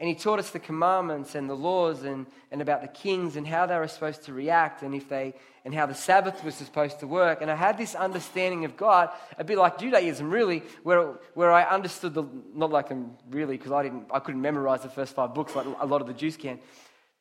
And 0.00 0.08
he 0.08 0.14
taught 0.14 0.38
us 0.38 0.50
the 0.50 0.58
commandments 0.58 1.34
and 1.34 1.48
the 1.48 1.54
laws 1.54 2.02
and, 2.02 2.26
and 2.50 2.60
about 2.60 2.80
the 2.80 2.88
kings 2.88 3.36
and 3.36 3.46
how 3.46 3.66
they 3.66 3.76
were 3.76 3.86
supposed 3.86 4.24
to 4.24 4.32
react 4.32 4.82
and, 4.82 4.94
if 4.94 5.08
they, 5.08 5.34
and 5.64 5.74
how 5.74 5.86
the 5.86 5.94
Sabbath 5.94 6.42
was 6.42 6.54
supposed 6.54 7.00
to 7.00 7.06
work. 7.06 7.42
And 7.42 7.50
I 7.50 7.54
had 7.54 7.76
this 7.76 7.94
understanding 7.94 8.64
of 8.64 8.76
God, 8.76 9.10
a 9.38 9.44
bit 9.44 9.58
like 9.58 9.78
Judaism, 9.78 10.30
really, 10.30 10.62
where, 10.82 11.18
where 11.34 11.52
I 11.52 11.64
understood 11.64 12.14
the, 12.14 12.24
not 12.54 12.70
like 12.70 12.88
them 12.88 13.18
really, 13.28 13.58
because 13.58 13.72
I, 13.72 13.82
didn't, 13.82 14.06
I 14.10 14.20
couldn't 14.20 14.40
memorize 14.40 14.82
the 14.82 14.88
first 14.88 15.14
five 15.14 15.34
books 15.34 15.54
like 15.54 15.66
a 15.78 15.86
lot 15.86 16.00
of 16.00 16.06
the 16.06 16.14
Jews 16.14 16.36
can. 16.36 16.58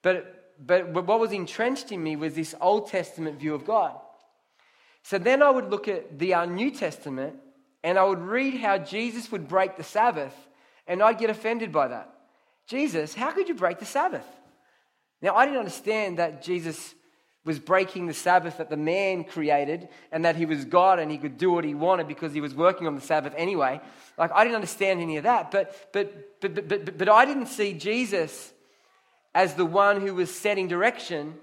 But 0.01 0.39
but, 0.59 0.91
what 0.91 1.19
was 1.19 1.31
entrenched 1.31 1.91
in 1.91 2.03
me 2.03 2.15
was 2.15 2.33
this 2.33 2.53
Old 2.59 2.89
Testament 2.89 3.39
view 3.39 3.55
of 3.55 3.65
God. 3.65 3.95
So 5.03 5.17
then 5.17 5.41
I 5.41 5.49
would 5.49 5.69
look 5.69 5.87
at 5.87 6.19
the 6.19 6.33
uh, 6.33 6.45
New 6.45 6.71
Testament 6.71 7.37
and 7.83 7.97
I 7.97 8.03
would 8.03 8.19
read 8.19 8.55
how 8.55 8.77
Jesus 8.77 9.31
would 9.31 9.47
break 9.47 9.77
the 9.77 9.83
Sabbath 9.83 10.35
And 10.85 11.01
I'd 11.01 11.17
get 11.17 11.29
offended 11.29 11.71
by 11.71 11.87
that. 11.89 12.13
Jesus, 12.69 13.15
how 13.15 13.32
could 13.32 13.49
you 13.49 13.55
break 13.55 13.79
the 13.79 13.86
Sabbath? 13.86 14.25
Now, 15.23 15.36
I 15.36 15.45
didn't 15.45 15.60
understand 15.60 16.19
that 16.19 16.43
Jesus 16.43 16.93
was 17.43 17.58
breaking 17.58 18.05
the 18.05 18.13
Sabbath 18.13 18.58
that 18.58 18.69
the 18.69 18.77
man 18.77 19.23
created 19.23 19.89
and 20.12 20.23
that 20.23 20.36
he 20.36 20.45
was 20.45 20.65
God 20.65 20.99
and 20.99 21.10
he 21.10 21.17
could 21.17 21.38
do 21.39 21.51
what 21.51 21.63
he 21.63 21.73
wanted 21.73 22.08
because 22.08 22.32
he 22.32 22.41
was 22.41 22.53
working 22.53 22.86
on 22.86 22.93
the 22.93 23.01
Sabbath 23.01 23.34
anyway. 23.36 23.82
Like, 24.19 24.32
I 24.32 24.43
didn't 24.43 24.55
understand 24.55 25.01
any 25.01 25.17
of 25.17 25.23
that. 25.23 25.49
But, 25.49 25.89
but, 25.91 26.39
but, 26.41 26.53
but, 26.53 26.86
but, 26.86 26.97
but 26.97 27.10
I 27.10 27.25
didn't 27.25 27.47
see 27.47 27.73
Jesus 27.73 28.53
as 29.34 29.55
the 29.55 29.65
one 29.65 30.01
who 30.01 30.13
was 30.13 30.34
setting 30.34 30.67
direction. 30.67 31.34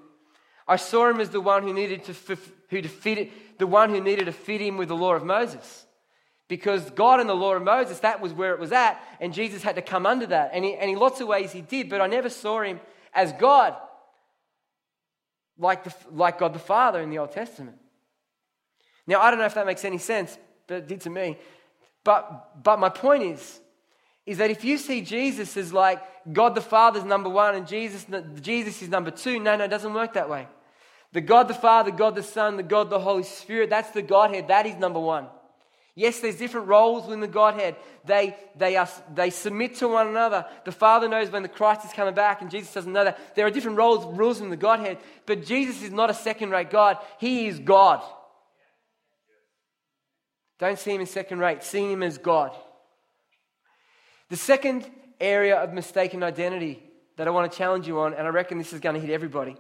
I 0.69 0.77
saw 0.77 1.09
him 1.09 1.21
as 1.21 1.31
the 1.31 1.41
one 1.41 1.65
who 1.65 1.73
needed 1.73 2.05
to, 2.05 2.13
who 2.71 2.77
it, 2.77 3.59
the 3.59 3.67
one 3.67 3.91
who 3.91 4.01
needed 4.01 4.27
to 4.27 4.33
fit 4.33 4.61
in 4.61 4.77
with 4.77 4.89
the 4.89 4.97
law 4.97 5.15
of 5.15 5.25
Moses. 5.25 5.86
Because 6.49 6.91
God 6.91 7.21
and 7.21 7.29
the 7.29 7.35
law 7.35 7.55
of 7.55 7.63
Moses, 7.63 7.99
that 8.01 8.21
was 8.21 8.33
where 8.33 8.53
it 8.55 8.61
was 8.61 8.71
at, 8.71 9.01
and 9.21 9.35
Jesus 9.35 9.63
had 9.63 9.75
to 9.77 9.83
come 9.83 10.07
under 10.07 10.27
that. 10.27 10.51
And, 10.53 10.65
he, 10.65 10.75
and 10.75 10.91
in 10.91 10.99
lots 10.99 11.21
of 11.21 11.27
ways 11.27 11.51
he 11.53 11.61
did, 11.61 11.89
but 11.91 12.01
I 12.01 12.07
never 12.07 12.29
saw 12.29 12.63
him 12.63 12.81
as 13.13 13.33
God 13.33 13.75
like, 15.59 15.85
the, 15.85 15.95
like 16.11 16.39
God 16.39 16.53
the 16.53 16.61
Father 16.61 17.01
in 17.01 17.11
the 17.11 17.19
Old 17.19 17.33
Testament. 17.33 17.79
Now, 19.07 19.21
I 19.21 19.31
don't 19.31 19.41
know 19.41 19.47
if 19.47 19.55
that 19.55 19.67
makes 19.67 19.85
any 19.85 19.99
sense, 19.99 20.39
but 20.67 20.79
it 20.79 20.89
did 20.89 21.01
to 21.03 21.11
me. 21.11 21.39
But, 22.05 22.63
but 22.63 22.79
my 22.79 22.89
point 22.89 23.25
is, 23.25 23.61
is 24.25 24.39
that 24.39 24.51
if 24.51 24.65
you 24.65 24.79
see 24.79 25.01
Jesus 25.01 25.57
as 25.57 25.73
like 25.73 26.01
God 26.33 26.55
the 26.55 26.61
Father's 26.61 27.05
number 27.05 27.29
one 27.29 27.55
and 27.55 27.67
Jesus, 27.67 28.07
Jesus 28.41 28.83
is 28.83 28.89
number 28.89 29.11
two, 29.11 29.39
no, 29.39 29.57
no, 29.57 29.65
it 29.65 29.69
doesn't 29.69 29.95
work 29.95 30.15
that 30.15 30.29
way. 30.29 30.47
The 31.13 31.21
God 31.21 31.49
the 31.49 31.55
Father, 31.55 31.91
God 31.91 32.15
the 32.15 32.23
Son, 32.23 32.57
the 32.57 32.63
God 32.63 32.91
the 32.91 32.99
Holy 32.99 33.23
Spirit, 33.23 33.71
that's 33.71 33.91
the 33.91 34.03
Godhead, 34.03 34.49
that 34.49 34.67
is 34.67 34.77
number 34.77 35.01
one. 35.01 35.29
Yes, 35.99 36.21
there's 36.21 36.37
different 36.37 36.69
roles 36.69 37.07
within 37.07 37.21
the 37.21 37.27
Godhead. 37.27 37.75
They, 38.05 38.37
they, 38.55 38.77
are, 38.77 38.87
they 39.15 39.31
submit 39.31 39.77
to 39.77 39.89
one 39.89 40.07
another. 40.07 40.45
The 40.67 40.73
Father 40.73 41.09
knows 41.09 41.31
when 41.31 41.43
the 41.43 41.49
Christ 41.49 41.87
is 41.87 41.93
coming 41.95 42.15
back, 42.15 42.43
and 42.43 42.51
Jesus 42.51 42.75
doesn't 42.75 42.93
know 42.93 43.05
that. 43.05 43.35
There 43.35 43.47
are 43.47 43.51
different 43.51 43.79
roles, 43.79 44.05
rules 44.15 44.43
in 44.43 44.51
the 44.51 44.59
Godhead, 44.59 44.99
but 45.25 45.47
Jesus 45.47 45.83
is 45.83 45.91
not 45.91 46.11
a 46.11 46.15
second 46.15 46.51
rate 46.51 46.69
God. 46.69 46.99
He 47.19 47.47
is 47.47 47.59
God. 47.59 48.03
Don't 50.59 50.79
see 50.79 50.95
him 50.95 51.01
as 51.01 51.11
second 51.11 51.39
rate, 51.39 51.65
see 51.65 51.91
him 51.91 52.03
as 52.03 52.19
God. 52.19 52.55
The 54.29 54.37
second 54.37 54.89
area 55.19 55.57
of 55.57 55.73
mistaken 55.73 56.23
identity 56.23 56.83
that 57.17 57.27
I 57.27 57.31
want 57.31 57.51
to 57.51 57.57
challenge 57.57 57.87
you 57.89 58.01
on, 58.01 58.13
and 58.13 58.27
I 58.27 58.31
reckon 58.31 58.59
this 58.59 58.75
is 58.75 58.81
going 58.81 58.97
to 58.97 59.01
hit 59.01 59.11
everybody, 59.11 59.57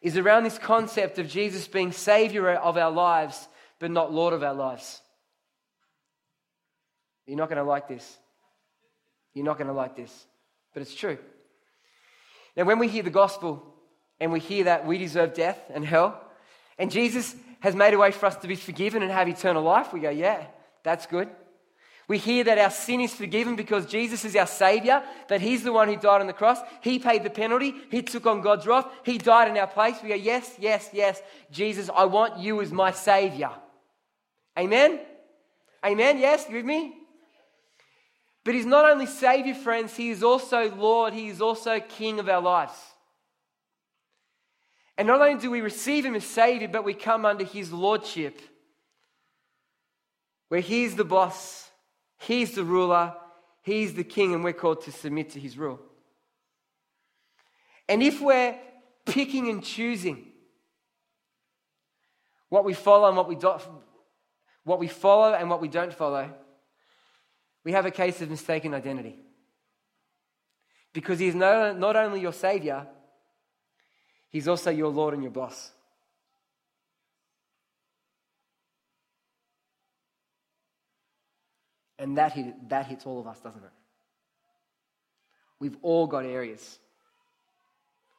is 0.00 0.16
around 0.16 0.44
this 0.44 0.58
concept 0.58 1.18
of 1.18 1.28
Jesus 1.28 1.66
being 1.66 1.90
Savior 1.90 2.50
of 2.50 2.76
our 2.76 2.92
lives 2.92 3.48
but 3.80 3.90
not 3.90 4.12
Lord 4.12 4.32
of 4.32 4.44
our 4.44 4.54
lives. 4.54 5.00
You're 7.26 7.38
not 7.38 7.48
going 7.48 7.58
to 7.58 7.64
like 7.64 7.88
this. 7.88 8.18
You're 9.34 9.44
not 9.44 9.58
going 9.58 9.68
to 9.68 9.72
like 9.72 9.96
this. 9.96 10.26
But 10.72 10.82
it's 10.82 10.94
true. 10.94 11.18
Now, 12.56 12.64
when 12.64 12.78
we 12.78 12.88
hear 12.88 13.02
the 13.02 13.10
gospel 13.10 13.74
and 14.20 14.30
we 14.32 14.38
hear 14.38 14.64
that 14.64 14.86
we 14.86 14.98
deserve 14.98 15.34
death 15.34 15.58
and 15.72 15.84
hell, 15.84 16.20
and 16.78 16.90
Jesus 16.90 17.34
has 17.60 17.74
made 17.74 17.94
a 17.94 17.98
way 17.98 18.10
for 18.10 18.26
us 18.26 18.36
to 18.36 18.48
be 18.48 18.56
forgiven 18.56 19.02
and 19.02 19.10
have 19.10 19.28
eternal 19.28 19.62
life, 19.62 19.92
we 19.92 20.00
go, 20.00 20.10
yeah, 20.10 20.44
that's 20.82 21.06
good. 21.06 21.28
We 22.08 22.18
hear 22.18 22.42
that 22.42 22.58
our 22.58 22.70
sin 22.70 23.00
is 23.00 23.14
forgiven 23.14 23.54
because 23.54 23.86
Jesus 23.86 24.24
is 24.24 24.34
our 24.34 24.48
Savior, 24.48 25.00
that 25.28 25.40
He's 25.40 25.62
the 25.62 25.72
one 25.72 25.86
who 25.86 25.94
died 25.94 26.20
on 26.20 26.26
the 26.26 26.32
cross. 26.32 26.58
He 26.80 26.98
paid 26.98 27.22
the 27.22 27.30
penalty. 27.30 27.72
He 27.88 28.02
took 28.02 28.26
on 28.26 28.40
God's 28.40 28.66
wrath. 28.66 28.86
He 29.04 29.16
died 29.16 29.48
in 29.48 29.56
our 29.56 29.68
place. 29.68 29.94
We 30.02 30.08
go, 30.08 30.16
yes, 30.16 30.52
yes, 30.58 30.90
yes. 30.92 31.22
Jesus, 31.52 31.88
I 31.94 32.06
want 32.06 32.40
you 32.40 32.60
as 32.60 32.72
my 32.72 32.90
Savior. 32.90 33.50
Amen? 34.58 35.00
Amen? 35.84 36.18
Yes, 36.18 36.46
you 36.48 36.56
with 36.56 36.64
me? 36.64 36.94
But 38.44 38.54
he's 38.54 38.66
not 38.66 38.90
only 38.90 39.06
Savior, 39.06 39.54
friends, 39.54 39.96
he 39.96 40.10
is 40.10 40.22
also 40.22 40.74
Lord, 40.74 41.12
he 41.12 41.28
is 41.28 41.40
also 41.40 41.78
King 41.80 42.18
of 42.18 42.28
our 42.28 42.40
lives. 42.40 42.78
And 44.96 45.06
not 45.06 45.20
only 45.20 45.40
do 45.40 45.50
we 45.50 45.60
receive 45.60 46.04
him 46.04 46.14
as 46.14 46.24
Savior, 46.24 46.68
but 46.68 46.84
we 46.84 46.94
come 46.94 47.24
under 47.24 47.44
his 47.44 47.72
Lordship, 47.72 48.40
where 50.48 50.60
he's 50.60 50.94
the 50.96 51.04
boss, 51.04 51.70
he's 52.18 52.54
the 52.54 52.64
ruler, 52.64 53.14
he's 53.62 53.94
the 53.94 54.04
King, 54.04 54.34
and 54.34 54.44
we're 54.44 54.52
called 54.52 54.82
to 54.84 54.92
submit 54.92 55.30
to 55.30 55.40
his 55.40 55.56
rule. 55.56 55.80
And 57.88 58.02
if 58.02 58.20
we're 58.20 58.58
picking 59.06 59.48
and 59.48 59.64
choosing 59.64 60.26
what 62.48 62.64
we 62.64 62.74
follow 62.74 63.08
and 63.08 63.16
what 63.16 63.28
we 63.28 63.36
don't, 63.36 63.62
what 64.70 64.78
we 64.78 64.86
follow 64.86 65.34
and 65.34 65.50
what 65.50 65.60
we 65.60 65.66
don't 65.66 65.92
follow, 65.92 66.32
we 67.64 67.72
have 67.72 67.86
a 67.86 67.90
case 67.90 68.20
of 68.22 68.30
mistaken 68.30 68.72
identity. 68.72 69.18
Because 70.92 71.18
he 71.18 71.26
is 71.26 71.34
no, 71.34 71.72
not 71.72 71.96
only 71.96 72.20
your 72.20 72.32
Savior, 72.32 72.86
he's 74.30 74.46
also 74.46 74.70
your 74.70 74.86
Lord 74.86 75.12
and 75.12 75.24
your 75.24 75.32
boss. 75.32 75.72
And 81.98 82.16
that, 82.16 82.30
hit, 82.30 82.68
that 82.68 82.86
hits 82.86 83.04
all 83.06 83.18
of 83.18 83.26
us, 83.26 83.40
doesn't 83.40 83.64
it? 83.64 83.72
We've 85.58 85.78
all 85.82 86.06
got 86.06 86.24
areas 86.24 86.78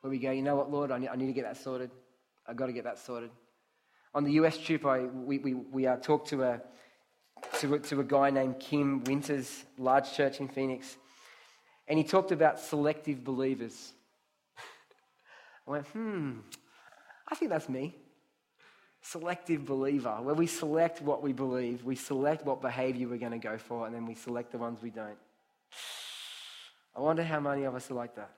where 0.02 0.12
we 0.12 0.20
go, 0.20 0.32
you 0.32 0.42
know 0.42 0.58
what, 0.58 0.70
Lord, 0.70 0.92
I 0.92 0.98
need, 0.98 1.08
I 1.08 1.16
need 1.16 1.28
to 1.28 1.34
get 1.34 1.46
that 1.46 1.56
sorted. 1.56 1.92
I've 2.46 2.58
got 2.58 2.66
to 2.66 2.74
get 2.74 2.84
that 2.84 3.00
sorted. 3.00 3.32
On 4.14 4.24
the 4.24 4.34
US 4.34 4.58
trip, 4.58 4.86
I, 4.86 5.00
we, 5.00 5.38
we, 5.38 5.54
we 5.54 5.88
uh, 5.88 5.98
talked 5.98 6.30
to 6.30 6.44
a, 6.44 6.62
to, 7.60 7.76
a, 7.76 7.80
to 7.80 8.00
a 8.02 8.04
guy 8.04 8.30
named 8.30 8.60
Kim 8.60 9.04
Winters, 9.06 9.66
large 9.78 10.12
church 10.14 10.40
in 10.40 10.48
Phoenix, 10.48 10.98
and 11.88 11.98
he 11.98 12.04
talked 12.04 12.32
about 12.32 12.60
selective 12.60 13.24
believers. 13.24 13.94
I 15.68 15.72
went, 15.72 15.88
hmm, 15.88 16.32
I 17.28 17.36
think 17.36 17.52
that's 17.52 17.70
me. 17.70 17.96
Selective 19.02 19.66
believer, 19.66 20.18
where 20.22 20.36
we 20.36 20.46
select 20.46 21.02
what 21.02 21.24
we 21.24 21.34
believe, 21.34 21.84
we 21.84 21.96
select 21.96 22.46
what 22.46 22.62
behavior 22.62 23.08
we're 23.08 23.18
going 23.18 23.32
to 23.32 23.40
go 23.40 23.58
for, 23.58 23.86
and 23.86 23.96
then 23.96 24.06
we 24.06 24.14
select 24.14 24.52
the 24.52 24.58
ones 24.58 24.80
we 24.82 24.90
don't. 24.90 25.18
I 26.96 27.00
wonder 27.00 27.24
how 27.24 27.40
many 27.40 27.64
of 27.64 27.74
us 27.74 27.90
are 27.90 27.96
like 27.96 28.16
that. 28.16 28.32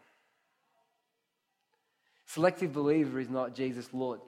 Selective 2.27 2.71
believer 2.71 3.19
is 3.19 3.29
not 3.29 3.55
Jesus 3.55 3.89
Lord. 3.91 4.21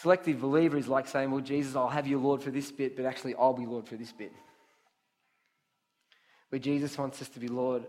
Selective 0.00 0.40
believer 0.40 0.78
is 0.78 0.88
like 0.88 1.06
saying, 1.08 1.30
Well, 1.30 1.42
Jesus, 1.42 1.76
I'll 1.76 1.88
have 1.88 2.06
you 2.06 2.18
Lord 2.18 2.42
for 2.42 2.50
this 2.50 2.72
bit, 2.72 2.96
but 2.96 3.04
actually 3.04 3.34
I'll 3.34 3.52
be 3.52 3.66
Lord 3.66 3.86
for 3.86 3.96
this 3.96 4.12
bit. 4.12 4.32
Where 6.48 6.58
Jesus 6.58 6.96
wants 6.96 7.20
us 7.20 7.28
to 7.30 7.38
be 7.38 7.48
Lord 7.48 7.84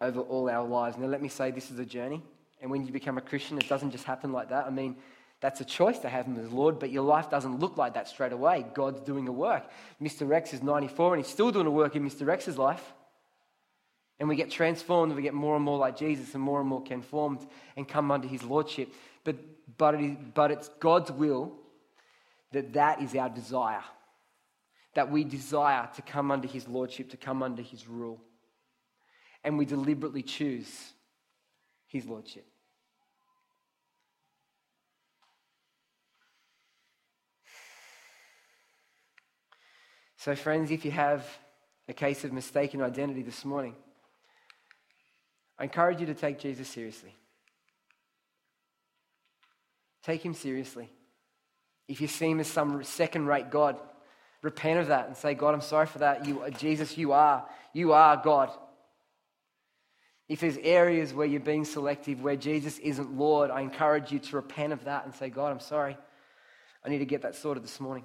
over 0.00 0.20
all 0.20 0.48
our 0.48 0.66
lives. 0.66 0.96
Now, 0.96 1.06
let 1.06 1.20
me 1.20 1.28
say 1.28 1.50
this 1.50 1.70
is 1.70 1.78
a 1.78 1.84
journey. 1.84 2.22
And 2.62 2.70
when 2.70 2.86
you 2.86 2.92
become 2.92 3.18
a 3.18 3.20
Christian, 3.20 3.58
it 3.58 3.68
doesn't 3.68 3.90
just 3.90 4.04
happen 4.04 4.32
like 4.32 4.48
that. 4.48 4.66
I 4.66 4.70
mean, 4.70 4.96
that's 5.40 5.60
a 5.60 5.64
choice 5.64 5.98
to 5.98 6.08
have 6.08 6.24
him 6.24 6.38
as 6.38 6.50
Lord, 6.50 6.78
but 6.78 6.90
your 6.90 7.02
life 7.02 7.30
doesn't 7.30 7.58
look 7.58 7.76
like 7.76 7.94
that 7.94 8.08
straight 8.08 8.32
away. 8.32 8.64
God's 8.74 9.00
doing 9.00 9.28
a 9.28 9.32
work. 9.32 9.70
Mr. 10.00 10.26
Rex 10.26 10.54
is 10.54 10.62
94 10.62 11.14
and 11.14 11.24
he's 11.24 11.32
still 11.32 11.50
doing 11.50 11.66
a 11.66 11.70
work 11.70 11.94
in 11.94 12.08
Mr. 12.08 12.26
Rex's 12.26 12.56
life. 12.56 12.92
And 14.18 14.28
we 14.28 14.36
get 14.36 14.50
transformed 14.50 15.12
and 15.12 15.16
we 15.16 15.22
get 15.22 15.34
more 15.34 15.56
and 15.56 15.64
more 15.64 15.78
like 15.78 15.96
Jesus 15.96 16.34
and 16.34 16.42
more 16.42 16.60
and 16.60 16.68
more 16.68 16.82
conformed 16.82 17.46
and 17.76 17.86
come 17.86 18.10
under 18.10 18.28
his 18.28 18.42
lordship. 18.42 18.92
But 19.24 19.36
but, 19.78 19.94
it 19.94 20.00
is, 20.00 20.16
but 20.34 20.50
it's 20.50 20.68
God's 20.80 21.10
will 21.10 21.52
that 22.52 22.72
that 22.72 23.00
is 23.00 23.14
our 23.14 23.28
desire. 23.28 23.84
That 24.94 25.10
we 25.10 25.24
desire 25.24 25.88
to 25.94 26.02
come 26.02 26.30
under 26.30 26.48
His 26.48 26.66
Lordship, 26.66 27.10
to 27.10 27.16
come 27.16 27.42
under 27.42 27.62
His 27.62 27.86
rule. 27.86 28.20
And 29.44 29.56
we 29.56 29.64
deliberately 29.64 30.22
choose 30.22 30.92
His 31.86 32.06
Lordship. 32.06 32.46
So, 40.16 40.34
friends, 40.34 40.70
if 40.70 40.84
you 40.84 40.90
have 40.90 41.26
a 41.88 41.94
case 41.94 42.24
of 42.24 42.32
mistaken 42.32 42.82
identity 42.82 43.22
this 43.22 43.42
morning, 43.44 43.74
I 45.58 45.64
encourage 45.64 46.00
you 46.00 46.06
to 46.06 46.14
take 46.14 46.38
Jesus 46.38 46.68
seriously. 46.68 47.14
Take 50.02 50.24
him 50.24 50.34
seriously. 50.34 50.90
If 51.88 52.00
you 52.00 52.08
see 52.08 52.30
him 52.30 52.40
as 52.40 52.46
some 52.46 52.82
second 52.84 53.26
rate 53.26 53.50
God, 53.50 53.76
repent 54.42 54.80
of 54.80 54.88
that 54.88 55.06
and 55.06 55.16
say, 55.16 55.34
God, 55.34 55.54
I'm 55.54 55.60
sorry 55.60 55.86
for 55.86 55.98
that. 55.98 56.26
You, 56.26 56.44
Jesus, 56.58 56.96
you 56.96 57.12
are. 57.12 57.46
You 57.72 57.92
are 57.92 58.16
God. 58.16 58.50
If 60.28 60.40
there's 60.40 60.56
areas 60.58 61.12
where 61.12 61.26
you're 61.26 61.40
being 61.40 61.64
selective, 61.64 62.22
where 62.22 62.36
Jesus 62.36 62.78
isn't 62.78 63.18
Lord, 63.18 63.50
I 63.50 63.60
encourage 63.62 64.12
you 64.12 64.20
to 64.20 64.36
repent 64.36 64.72
of 64.72 64.84
that 64.84 65.04
and 65.04 65.14
say, 65.14 65.28
God, 65.28 65.50
I'm 65.50 65.60
sorry. 65.60 65.98
I 66.84 66.88
need 66.88 66.98
to 66.98 67.04
get 67.04 67.22
that 67.22 67.34
sorted 67.34 67.64
this 67.64 67.80
morning. 67.80 68.04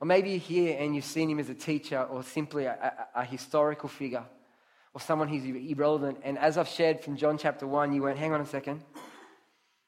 Or 0.00 0.06
maybe 0.06 0.30
you're 0.30 0.38
here 0.38 0.76
and 0.78 0.94
you've 0.94 1.04
seen 1.04 1.28
him 1.28 1.40
as 1.40 1.48
a 1.48 1.54
teacher 1.54 2.02
or 2.02 2.22
simply 2.22 2.66
a, 2.66 3.06
a, 3.14 3.20
a 3.22 3.24
historical 3.24 3.88
figure 3.88 4.24
or 4.94 5.00
someone 5.00 5.28
who's 5.28 5.44
irrelevant. 5.44 6.18
And 6.22 6.38
as 6.38 6.56
I've 6.56 6.68
shared 6.68 7.00
from 7.00 7.16
John 7.16 7.36
chapter 7.36 7.66
1, 7.66 7.92
you 7.92 8.02
went, 8.02 8.18
hang 8.18 8.32
on 8.32 8.40
a 8.40 8.46
second 8.46 8.82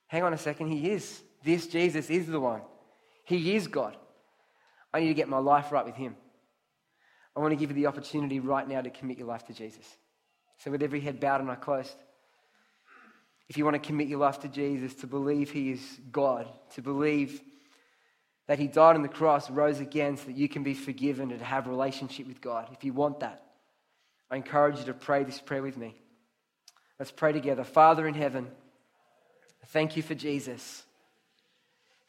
hang 0.09 0.25
on 0.25 0.33
a 0.33 0.39
second, 0.39 0.69
he 0.69 0.91
is. 0.91 1.23
This 1.45 1.67
Jesus 1.67 2.11
is 2.11 2.27
the 2.27 2.41
one. 2.41 2.63
He 3.25 3.55
is 3.55 3.69
God. 3.69 3.97
I 4.93 5.01
need 5.01 5.09
to 5.09 5.15
get 5.15 5.29
my 5.29 5.39
life 5.39 5.71
right 5.71 5.85
with 5.85 5.95
Him. 5.95 6.17
I 7.37 7.41
want 7.41 7.53
to 7.53 7.57
give 7.57 7.71
you 7.71 7.77
the 7.77 7.87
opportunity 7.87 8.41
right 8.41 8.67
now 8.67 8.81
to 8.81 8.91
commit 8.91 9.19
your 9.19 9.29
life 9.29 9.47
to 9.47 9.53
Jesus. 9.53 9.87
So, 10.59 10.71
with 10.71 10.83
every 10.83 11.01
head 11.01 11.21
bowed 11.21 11.41
and 11.41 11.51
eye 11.51 11.55
closed, 11.55 11.95
if 13.49 13.57
you 13.57 13.65
want 13.65 13.75
to 13.75 13.87
commit 13.87 14.09
your 14.09 14.19
life 14.19 14.41
to 14.41 14.49
Jesus, 14.49 14.95
to 14.97 15.07
believe 15.07 15.51
He 15.51 15.71
is 15.71 16.01
God, 16.11 16.49
to 16.75 16.83
believe 16.83 17.41
that 18.47 18.59
He 18.59 18.67
died 18.67 18.97
on 18.97 19.03
the 19.03 19.09
cross, 19.09 19.51
rose 19.51 19.79
again 19.79 20.17
so 20.17 20.25
that 20.25 20.37
you 20.37 20.49
can 20.49 20.63
be 20.63 20.75
forgiven 20.75 21.31
and 21.31 21.41
have 21.41 21.67
a 21.67 21.71
relationship 21.71 22.27
with 22.27 22.41
God, 22.41 22.69
if 22.73 22.83
you 22.83 22.93
want 22.93 23.21
that, 23.21 23.45
I 24.31 24.37
encourage 24.37 24.79
you 24.79 24.85
to 24.87 24.95
pray 24.95 25.23
this 25.23 25.41
prayer 25.41 25.63
with 25.63 25.77
me. 25.77 25.95
Let's 26.99 27.13
pray 27.13 27.33
together. 27.33 27.63
Father 27.63 28.09
in 28.09 28.15
heaven, 28.15 28.49
thank 29.67 29.97
you 29.97 30.03
for 30.03 30.15
Jesus. 30.15 30.85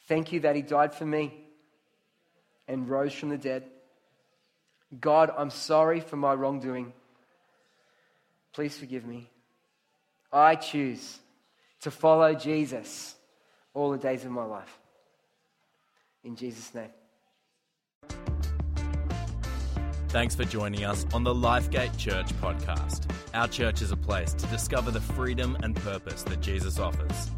Thank 0.07 0.31
you 0.31 0.39
that 0.41 0.55
He 0.55 0.61
died 0.61 0.93
for 0.93 1.05
me 1.05 1.33
and 2.67 2.89
rose 2.89 3.13
from 3.13 3.29
the 3.29 3.37
dead. 3.37 3.65
God, 4.99 5.31
I'm 5.37 5.49
sorry 5.49 5.99
for 5.99 6.15
my 6.15 6.33
wrongdoing. 6.33 6.93
Please 8.53 8.77
forgive 8.77 9.05
me. 9.05 9.29
I 10.31 10.55
choose 10.55 11.19
to 11.81 11.91
follow 11.91 12.33
Jesus 12.33 13.15
all 13.73 13.91
the 13.91 13.97
days 13.97 14.25
of 14.25 14.31
my 14.31 14.43
life. 14.43 14.79
In 16.23 16.35
Jesus' 16.35 16.73
name. 16.73 16.89
Thanks 20.09 20.33
for 20.33 20.43
joining 20.43 20.85
us 20.85 21.05
on 21.13 21.23
the 21.23 21.31
Lifegate 21.31 21.95
Church 21.95 22.29
podcast. 22.41 23.03
Our 23.35 23.47
church 23.47 23.83
is 23.83 23.91
a 23.91 23.95
place 23.95 24.33
to 24.33 24.47
discover 24.47 24.89
the 24.89 24.99
freedom 24.99 25.55
and 25.61 25.75
purpose 25.75 26.23
that 26.23 26.41
Jesus 26.41 26.79
offers. 26.79 27.29